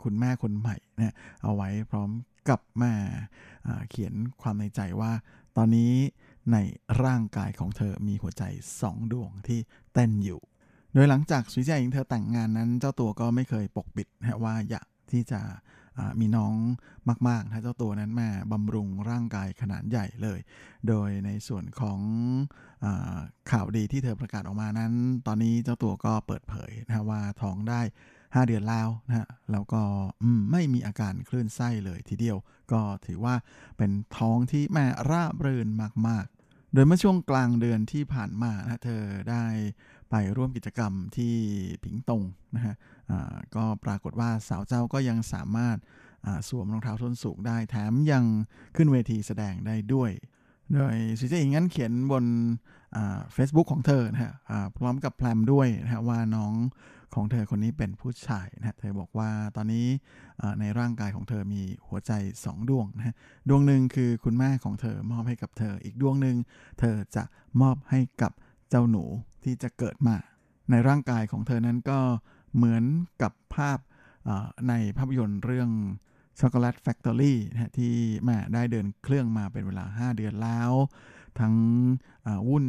[0.05, 2.11] คุณแม่คนใหม่นะเอาไว้พร้อม
[2.49, 2.93] กับมา
[3.91, 5.13] เขียนความในใจว่า
[5.57, 5.93] ตอนนี้
[6.53, 6.57] ใน
[7.05, 8.43] ร่างกายของเธอมีหัวใจ
[8.81, 9.59] สองดวงที่
[9.93, 10.41] เต้นอยู่
[10.95, 15.41] โดยหลังจากสุจิยาอิงเธอแต่งงานนั้น เจ้าตัวก็ไม่เคยปกปิดนะว่าอยากที่จะ
[16.21, 16.55] มีน้อง
[17.29, 20.41] มากๆนะเจ้าตัวนั้นมาบำรุงร่างกายขนาดใหญ่เลย
[20.89, 22.01] โดยในส่วนของ
[22.85, 22.87] อ
[23.51, 24.93] ข่าวดีที่เธอประกาศออกมานั้น
[25.27, 27.81] ตอนนี้เจ้าตัวก็เปิดเผยนะว่าท้องได้
[28.15, 29.83] 5 เดือนแล้วนะฮะแล้วก็
[30.53, 32.39] ไม่มีอาการคลื่นไส้เลยทีเดียว
[32.73, 33.35] ก็ถือว่า
[33.77, 35.69] เป็นท้องที่แม่ราบรื่น
[36.09, 36.36] มากๆ
[36.77, 39.45] โดยเมื่อช่วงกลางเดือนที่ผ่านมานะเธอได้
[40.11, 41.35] ไปร่วมกิจกรรมที่
[41.85, 42.23] ผิงตง
[42.55, 42.75] นะฮะ
[43.57, 45.77] ก็ปรากฏว่าสาวเจ้าก็ยังสามารถ
[46.49, 48.25] สวมรองเท้าส้นสูงได้แถมยัง
[48.77, 50.11] ขึ้นเวทีแสดงได้ด้วย
[50.75, 52.25] โดยสีเจอิงนั้นเขียนบน
[53.33, 54.33] เฟซบุ๊กของเธอนะฮะ
[54.77, 56.55] พร้อมกับแพลมด้วยนะฮะว่าน้อง
[57.15, 59.87] ของเธอคนนี้เป็นผู้ชายนะเธอบอกว่าตอนนี้
[60.61, 62.13] ในร่างกายของเธอมีหัวใจ
[62.45, 63.15] สองดวงนะฮะ
[63.49, 66.37] ดวงหนึ่งคือคุณแม่ของเธอมอบให้กับเธอ อีกดวงหนึ่ง
[66.81, 67.25] เธอจะ
[67.61, 68.33] มอบให้กับ
[68.71, 69.05] เจ้าหนู
[69.45, 70.17] ที่จะเกิดมา
[70.71, 71.99] ในร่างกายของเธอนั้นก็
[72.55, 72.85] เหมือน
[73.23, 73.79] กับภาพ
[74.69, 75.71] ในภาพยนตร์เรื่อง
[76.41, 77.93] Chocolate Factory นะที่
[78.25, 80.73] แม่ได้เดินเครื่องมาเป็นเวลา 5 เดือนแล้ว
[81.41, 81.55] ทั้ง
[82.49, 82.67] วุ่น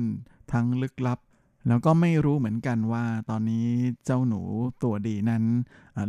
[0.53, 1.19] ทั้งลึกลับ
[1.67, 3.67] แล้วก็ไม่รู้เหมือนกันว่าตอนนี้
[4.05, 4.41] เจ้าหนู
[4.83, 5.43] ตัวดีนั้น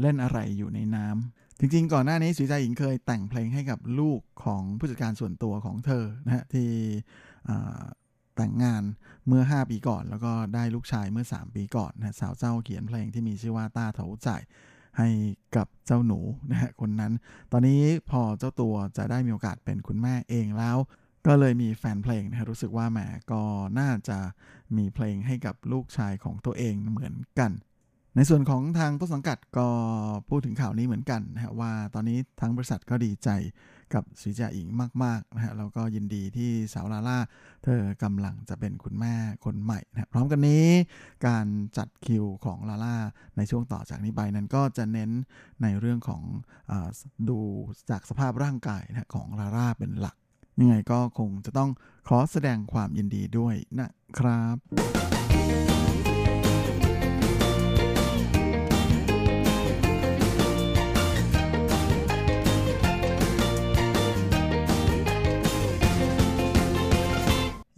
[0.00, 6.70] เล่นอะไรอยู่ในน้ำจริงๆ ก่อนหน้านี้สุใจหญิงเคยแต่งเพลงให้กับลูกของผู้จัดการส่วนตัวของเธอนะฮะที่
[8.36, 8.82] แต่งงาน
[9.26, 14.42] เมื่อ 5 ปีก่อน แล้วก็ได้ลูกชายเมื่อ 3 ปีก่อนนะสาวเจ้าเขียนเพลงที่มีชื่อว่าต้าเถาจ่าย
[14.98, 15.08] ให้
[15.56, 16.18] กับเจ้าหนู
[16.50, 17.12] นะฮะคนนั้น
[17.52, 17.80] ตอนนี้
[18.10, 20.76] พอเจ้าตัวจะได้มีโอกาสเป็นคุณแม่เองแล้ว
[21.26, 22.98] ก็เลยมีแฟนเพลงนะรู้สึกว่าแหม
[23.32, 23.42] ก็
[23.80, 24.18] น่าจะ
[24.76, 27.52] มีเพลงให้กับลูกชายของตัวเองเหมือนกัน
[28.16, 29.68] ในส่วนของทางต้นสังกัดก็
[30.28, 33.28] พูดถึงข่าวนี้เหมือนกันนะฮะว่าตอนนี้ทั้งบริษัทก็ดีใจ
[33.94, 34.68] กับสีจาอิง
[35.04, 37.18] มากๆนะฮะแล้วก็ยินดีที่สาวลาล่า
[37.64, 39.14] เธอกำลังจะเป็นคุณแม่
[39.44, 40.66] คนใหม่นะพร้อมกันนี้
[41.26, 41.46] การ
[41.78, 42.96] จัดคิวของลาล่า
[43.36, 45.10] ในช่วงต่อจากนี้ไปนั้นก็จะเน้น
[45.62, 46.22] ในเรื่องของ
[46.70, 46.72] อ
[47.28, 47.38] ดู
[47.90, 50.16] จากสภาพร่างกายนะของลาล่าเป็นหลัก
[50.60, 51.70] ยังไงก็คงจะต้อง
[52.08, 53.88] ขอแสดงความยินดีด้วยนะ
[54.18, 54.56] ครับ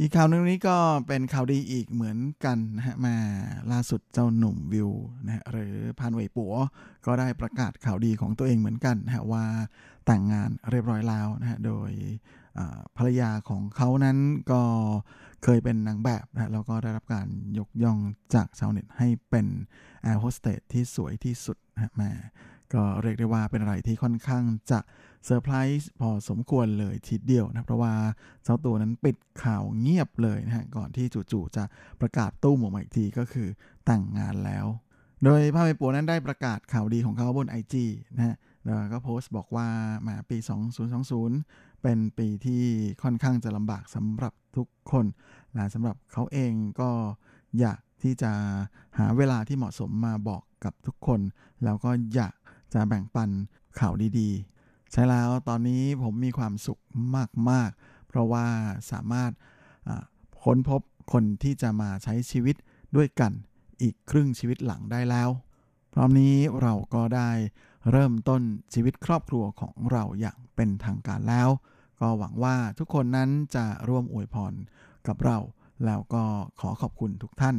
[0.02, 0.76] อีกข่าวนึงนี้ก็
[1.06, 3.16] เป็นข่าวดีอีกเหมือนกันนะฮะมา
[3.72, 4.90] ล่าสุดเจ้าหนุ่มวิว
[5.26, 6.54] นะฮะหรือพานเวยปัว
[7.06, 9.44] ก็ได้ประกาศข่าวดีของตัวเองเหมือนกันนะฮะว่า
[10.06, 11.90] แต่งงานเรียบร้อยแล้วนะฮะโดย
[12.96, 14.18] ภรรยาของเขานั้น
[14.50, 14.62] ก็
[15.44, 17.28] เคยเป็นนางแบบนะแล้วก็ได้รับการ
[17.58, 17.98] ยกย่อง
[18.34, 19.46] จากชาวเน็ตให้เป็น
[20.02, 22.12] แอร์โฮสเตสที่สวยที่สุดนะแหม
[22.74, 24.80] ก็เรียกได้ว่าเป็นอะไรที่ค่อนข้างจะ
[25.26, 27.92] เซอร์ไพรส์พอสมควรเลยทีเดียวนะเพราะว่า
[28.44, 31.64] เจ้าตัวนั้นปิดข่าวเงียบเลยนะฮะก่อนที่จู่ๆจะ
[32.00, 33.48] ประกาศตู้หมออีกทีก็คือ
[33.86, 34.66] แต่งงานแล้ว
[35.24, 37.74] โดยพาไปปัวนั้นได้ประกาศข่าวดีของเขาบน IG
[38.16, 39.68] นะฮะแล้วก็โพสต์บอกว่า
[40.08, 40.38] มาปี
[41.08, 42.62] 2020 เป็นปีที่
[43.02, 45.06] ค่อนข้างจะลำบากสำหรับทุกคน
[45.54, 46.90] และสำหรับเขาเองก็
[47.58, 48.32] อยากที่จะ
[48.98, 51.20] หาเวลาที่เหมาะสมมาบอกกับทุกคน
[51.64, 52.34] แล้วก็อยาก
[52.74, 53.30] จะแบ่งปัน
[53.78, 56.80] ข่าวดีๆ ใช่แล้วตอนนี้ผมมีความสุข
[57.50, 58.46] มากๆ เพราะว่า
[58.90, 59.30] สามารถ
[60.42, 60.80] ค้นพบ
[61.12, 62.56] คนที่จะมาใช้ชีวิต
[62.96, 63.32] ด้วยกัน
[63.82, 65.28] อีกครึ่งชีวิตหลังได้แล้ว
[65.92, 67.30] พร้อมนี้เราก็ได้
[67.90, 68.42] เริ่มต้น
[68.74, 71.48] ชีวิตครอบครัวของเราอย่างเป็นทางการแล้ว
[72.00, 74.52] ก็หวังว่าทุกคนนั้นจะร่วมอวยพร
[75.08, 75.38] กับเรา
[75.86, 76.24] แล้วก็
[76.60, 77.56] ขอขอบคุณทุกท่าน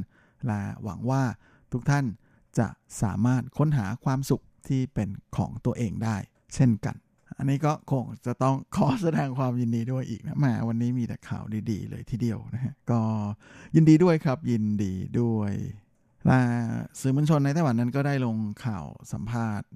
[0.47, 1.23] และหวังว่า
[1.71, 2.05] ทุกท่าน
[2.59, 2.67] จะ
[3.01, 6.17] สามารถค้นหาความสุขที่เป็นของตัวเองได้
[6.55, 6.95] เช่นกัน
[7.37, 13.01] อันนี้ก็คงจะต้องขอแสดงความยินดีด้วยอีกนะแมวันนี้มีแต่ข่าวดีๆ เลยทีเดียวนะฮะก็
[13.75, 15.51] ยินดีด้วยครับยินดีด้วย
[16.99, 19.67] สื่อมวลชนในไต้หวันนั้นก็ได้ลงข่าวสัมภาษณ์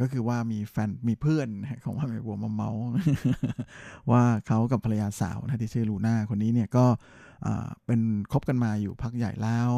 [0.00, 1.48] ก็คือว่ามีแฟนมีเพื่อน
[1.84, 2.70] ของว่าไมบัวมาเมา
[4.10, 6.86] ว่าเขากับภรรยาสาวนะที่ชื่อลูน่าคนนี้เนี่ยก็
[7.86, 8.00] เป็น
[8.32, 9.70] คบกันมาอยู่พักใหญ่แล้ว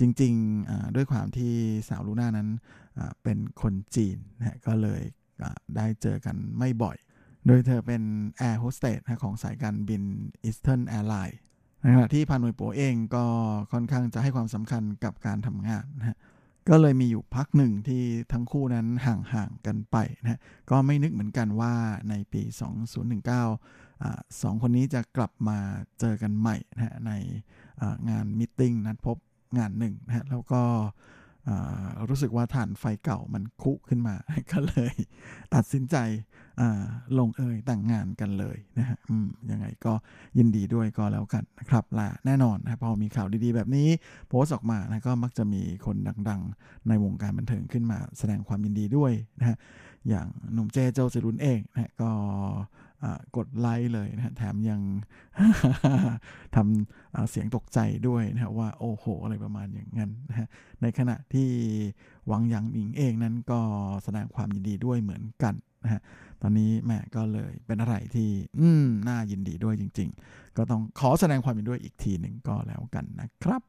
[0.00, 1.52] จริงๆด้วยความที่
[1.88, 2.48] สาวลูน่านั้น
[3.22, 5.02] เป็นคนจีนนะก็เลย
[5.76, 6.96] ได้เจอกันไม่บ่อย
[7.46, 8.02] โดยเธอเป็น
[8.38, 10.02] แอร์โฮสเตสของสายการบิน
[10.48, 11.38] Eastern Airlines
[11.80, 13.24] ในขณะที่พานวยปัวเองก็
[13.72, 16.16] ค่อนข้างจะให้ความสำคัญกับการทำงานนะฮะ
[16.68, 18.02] ก็เลยมีอยู่พักหนึ่งที่
[18.32, 21.74] ทั้งคู่นั้นห่างๆกันไปนะฮะก็ไม่นึกเหมือนกันว่า
[22.10, 22.42] ในปี
[23.62, 25.58] 2019สองคนนี้จะกลับมา
[26.00, 27.12] เจอกันใหม่นะฮะใน
[28.10, 29.16] งานมิ팅นัดพบ
[29.58, 30.62] งานหนึ่งนะฮะแล้วก็
[32.08, 34.14] รู้สึกว่าฐานไฟเก่ามันคุขึ้นมา
[34.52, 34.94] ก็เลย
[35.54, 35.96] ตัดสินใจ
[37.18, 38.98] ลงเอยแต่งงานกันเลยนะฮะ
[39.50, 39.92] ยังไงก็
[40.38, 43.88] ยินดีด้วยก็แล้วกันนะครับล่ะแน่นอนนะพอมีข่าวดีๆ แบบนี้
[44.28, 45.96] โพสต์ออกมานะก็มักจะมีคน
[46.28, 49.56] ดังๆ ในวงการบันเทิงขึ้นมาแสดงความยินดีด้วยนะฮะ
[50.08, 52.10] อย่างหนุ่มเจเจ้าสิรุนเองนะก็
[53.36, 54.80] กดไลค์เลยนะแถมยัง
[56.56, 57.78] ทำเสียงตกใจ
[58.08, 60.48] ด้วยนะว่าโอ้โห อะไรประมาณอย่างนั้นนะฮะ
[60.82, 61.50] ในขณะที่
[62.26, 63.60] หวังหยางหมิงเองนั้นก็
[64.04, 66.00] แสดงความยินดีด้วยเหมือนกันนะฮะ
[66.42, 73.62] ตอนนี้แม่ก็เลยเป็นอะไรที่อืมน่ายินดีด้วยจริง ๆ ก็ต้องขอแสดงความยินดีด้วยอีกทีหนึ่งก็แล้วกันนะครับ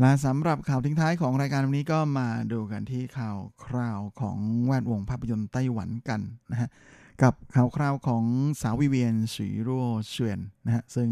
[0.00, 6.20] และสำหรับข่าวทิ้งท้ายของรายการวันนี้ก็มาดูกันที่ข่าวคราวของแวดวงภาพยนตร์ไต้หวันกัน
[6.50, 6.68] นะฮะ
[7.22, 8.24] กับข่าวคราวของ
[8.62, 11.10] สาววิเวียนสวีรั่วเซวียนนะฮะซึ่ง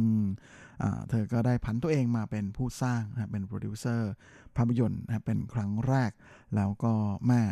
[1.08, 4.10] เธอก็ได้ผันตัวเองมาเป็นผู้สร้างนะเป็นโปรดิวเซอร์
[4.56, 6.10] ภาพยนตร์นะเป็นครั้งแรก
[6.56, 6.92] แล้วก็
[7.26, 7.42] แม่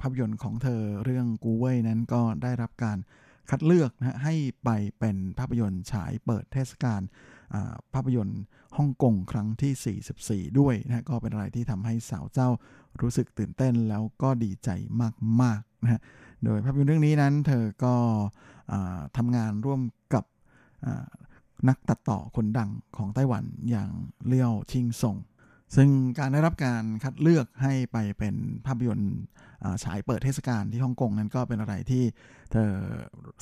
[0.00, 2.98] ภาพยนตร์ของเธอเรื่องกูเว่ยนั้นก็ได้รับการ
[3.50, 4.34] คัดเลือกนะให้
[4.64, 7.00] ไปเป็นภาพยนตร์ฉายเปิดเทศกาล
[7.94, 8.42] ภาพยนตร์
[8.76, 12.48] ฮ่องกงครั้งที่ 44 ด้วยนะก็เป็นอะไรที่ทำให้สาวเจ้า
[13.00, 14.70] รู้สึกตื่นเต้นแล้วก็ดีใจ
[15.42, 16.00] มากๆนะฮะ
[16.44, 17.94] โดยภาพยนตร์เรื่องนี้นั้น เธอก็
[19.16, 19.80] ทำงานร่วม
[20.14, 20.24] กับ
[21.68, 23.90] นักตัดต่อคนดังของไต้หวันอย่าง
[24.26, 25.16] เลี่ยวชิงซง
[25.76, 28.34] ซึ่งการได้รับการคัดเลือกให้ไปเป็น
[28.66, 29.16] ภาพยนตร์
[29.84, 32.04] ฉายเปิดเทศกาลที่ฮ่องกงนั้นก็เป็นอะไรที่
[32.52, 32.70] เธอ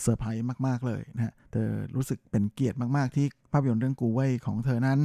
[0.02, 4.98] เซอร์ไพรส์มาก ๆ เลยนะฮะ เธอรู้สึกเป็นเกียรติมาก ๆ ที่ภาพยนตร์เรื่องกูเว่ยของเธอนั้น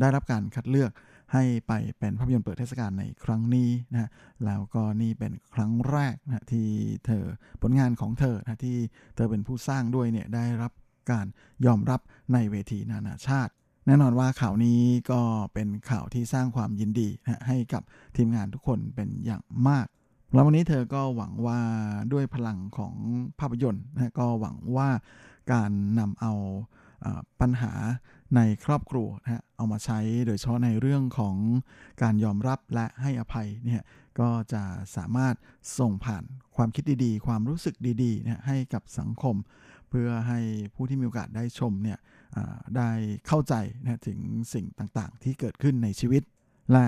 [0.00, 0.90] ได้รับการคัดเลือก
[1.32, 4.10] ให้ไปเป็นภาพยนตร์เปิดเทศกาลในครั้งนี้นะฮะ
[4.44, 6.66] แล้วก็นี่เป็นครั้งแรกนะที่
[7.06, 7.24] เธอ
[7.62, 8.76] ผลงานของเธอนะที่
[9.16, 10.72] เธอเป็นผู้สร้างด้วยเนี่ยได้รับ
[11.10, 11.26] การ
[11.66, 12.00] ยอมรับ
[12.32, 13.52] ในเวทีนานาชาติ
[13.86, 15.20] แน่นอนว่าข่าวนี้ก็
[15.54, 17.82] เป็นข่าวที่สร้างความยินดีนะให้กับ
[18.16, 19.86] ทีมงานทุกคนเป็นอย่างมาก
[20.34, 21.60] แล้ววันนี้เธอก็หวังว่า
[22.12, 22.94] ด้วยพลังของ
[23.38, 24.88] ภาพยนตร์นะก็หวังว่า
[25.52, 26.32] การนำเอา
[27.40, 27.72] ปัญหา
[28.36, 31.36] ในครอบครัวนะฮะเอามาใช้โดยเฉพาะในเรื่องของ
[32.02, 33.82] การยอมรับและให้อภัยเนี่ย
[34.20, 34.62] ก็จะ
[34.96, 35.34] สามารถ
[35.78, 36.24] ส่งผ่าน
[36.56, 39.36] ความคิดดีๆ ความรู้สึกดีๆนะให้กับสังคม
[39.90, 40.40] เพื่อให้
[40.74, 41.98] ผู้ที่มีโอกาสได้ชมเนี่ย
[42.76, 42.90] ได้
[43.26, 44.18] เข้าใจนะถึง
[44.54, 46.22] สิ่งต่างๆ ที่เกิดขึ้นในชีวิต
[46.72, 46.86] และ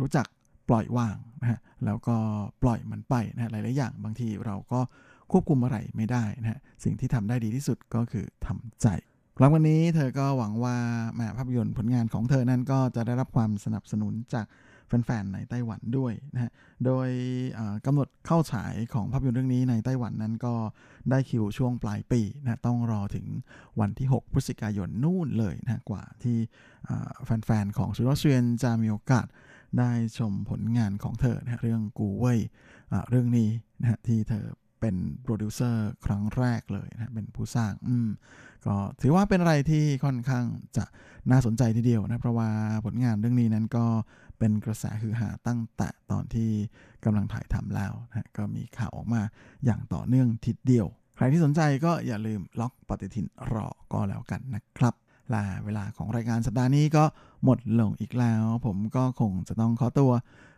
[0.00, 0.26] รู้จัก
[0.68, 2.16] ปล่อยวางนะฮะแล้วก็
[2.62, 4.80] ปล่อยมันไปนะหลาย ๆ อย่างบางทีเราก็
[5.32, 8.88] ควบคุมอะไรไม่ได้นะฮะสิ่งที่ทำได้ดีที่สุดก็คือทำใจ
[9.36, 10.76] ครั้งวันนี้เธอก็หวังว่า
[11.16, 14.46] แมภาพยนตร์ผลงานของเธอนั้นก็จะได้รับความสนับสนุนจาก
[14.88, 16.52] แฟนๆ ในไต้หวันด้วยนะฮะ
[16.84, 17.08] โดย
[17.86, 20.54] กำหนดเข้าฉายของภาพยนตร์เรื่องนี้ในไต้หวันนั้นก็
[21.10, 23.26] ได้คิวช่วงปลายปีนะต้องรอถึง
[23.80, 26.36] วันที่ 6 พฤศจิกายนนู่นเลยนะกว่าที่
[27.24, 29.26] แฟนๆ ของสวีรั่วเซวียนจะมีโอกาส
[29.78, 32.40] ได้ชมผลงานของเธอนะเรื่องกูเว่ย
[33.10, 34.44] เรื่องนี้นะที่เธอ
[34.80, 38.08] เป็นโปรดิวเซอร์ครั้งแรกเลยนะเป็นผู้สร้างอืม
[38.66, 40.44] ก็ถือว่าเป็นอะไรที่ค่อนข้าง
[40.76, 40.84] จะ
[41.30, 42.48] น่าสนใจทีเดียวนะ เพราะว่า
[42.84, 43.86] ผลงานเรื่องนี้นั้นก็
[44.38, 46.50] เป็นกระแสฮือฮาตั้งแต่ตอนที่
[47.04, 49.22] กำลังถ่ายทำแล้วนะก็มีข่าวออกมา
[49.64, 50.86] อย่างต่อเนื่องทีเดียว
[51.16, 54.94] ใครที่สนใจก็อย่าลืมล็อกปฏิทินรอก็แล้วกันนะครับ
[55.34, 57.04] ลาเวลาของรายการสัปดาห์นี้ก็
[57.44, 60.12] หมดลงอีกแล้ว ผมก็คงจะต้องขอตัว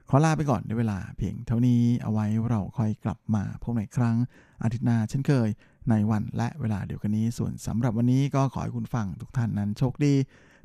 [0.08, 4.16] ขอลาไปก่อนในเวลาเพียงเท่านี้เอาไว้เราค่อยกลับมาพบในครั้ง
[4.62, 5.48] อาทิตย์หน้าเช่นเคย
[5.90, 10.14] ในวันและเวลาเดียวกันนี้ส่วนสำหรับวันนี้ก็ขอให้คุณฟังทุกท่านนั้นโชคดี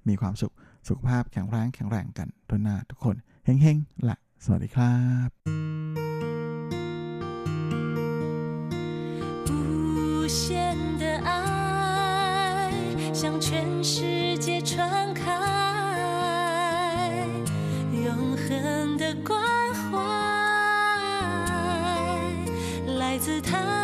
[0.07, 0.53] มีความสุข
[0.88, 4.96] สุขภาพแข็งแรงแข็งแรงกันทุกหน้าทุกคนเฮ้งๆละสวัสดีครั
[5.26, 5.30] บ
[9.48, 9.52] 无
[10.40, 10.40] 限
[11.00, 11.30] 的爱
[13.20, 13.48] 向全
[13.90, 13.94] 世
[14.44, 14.72] 界传
[15.20, 15.22] 开
[18.04, 18.06] 永
[18.42, 18.46] 恒
[19.00, 19.30] 的关
[19.74, 19.90] 怀
[23.42, 23.83] 他。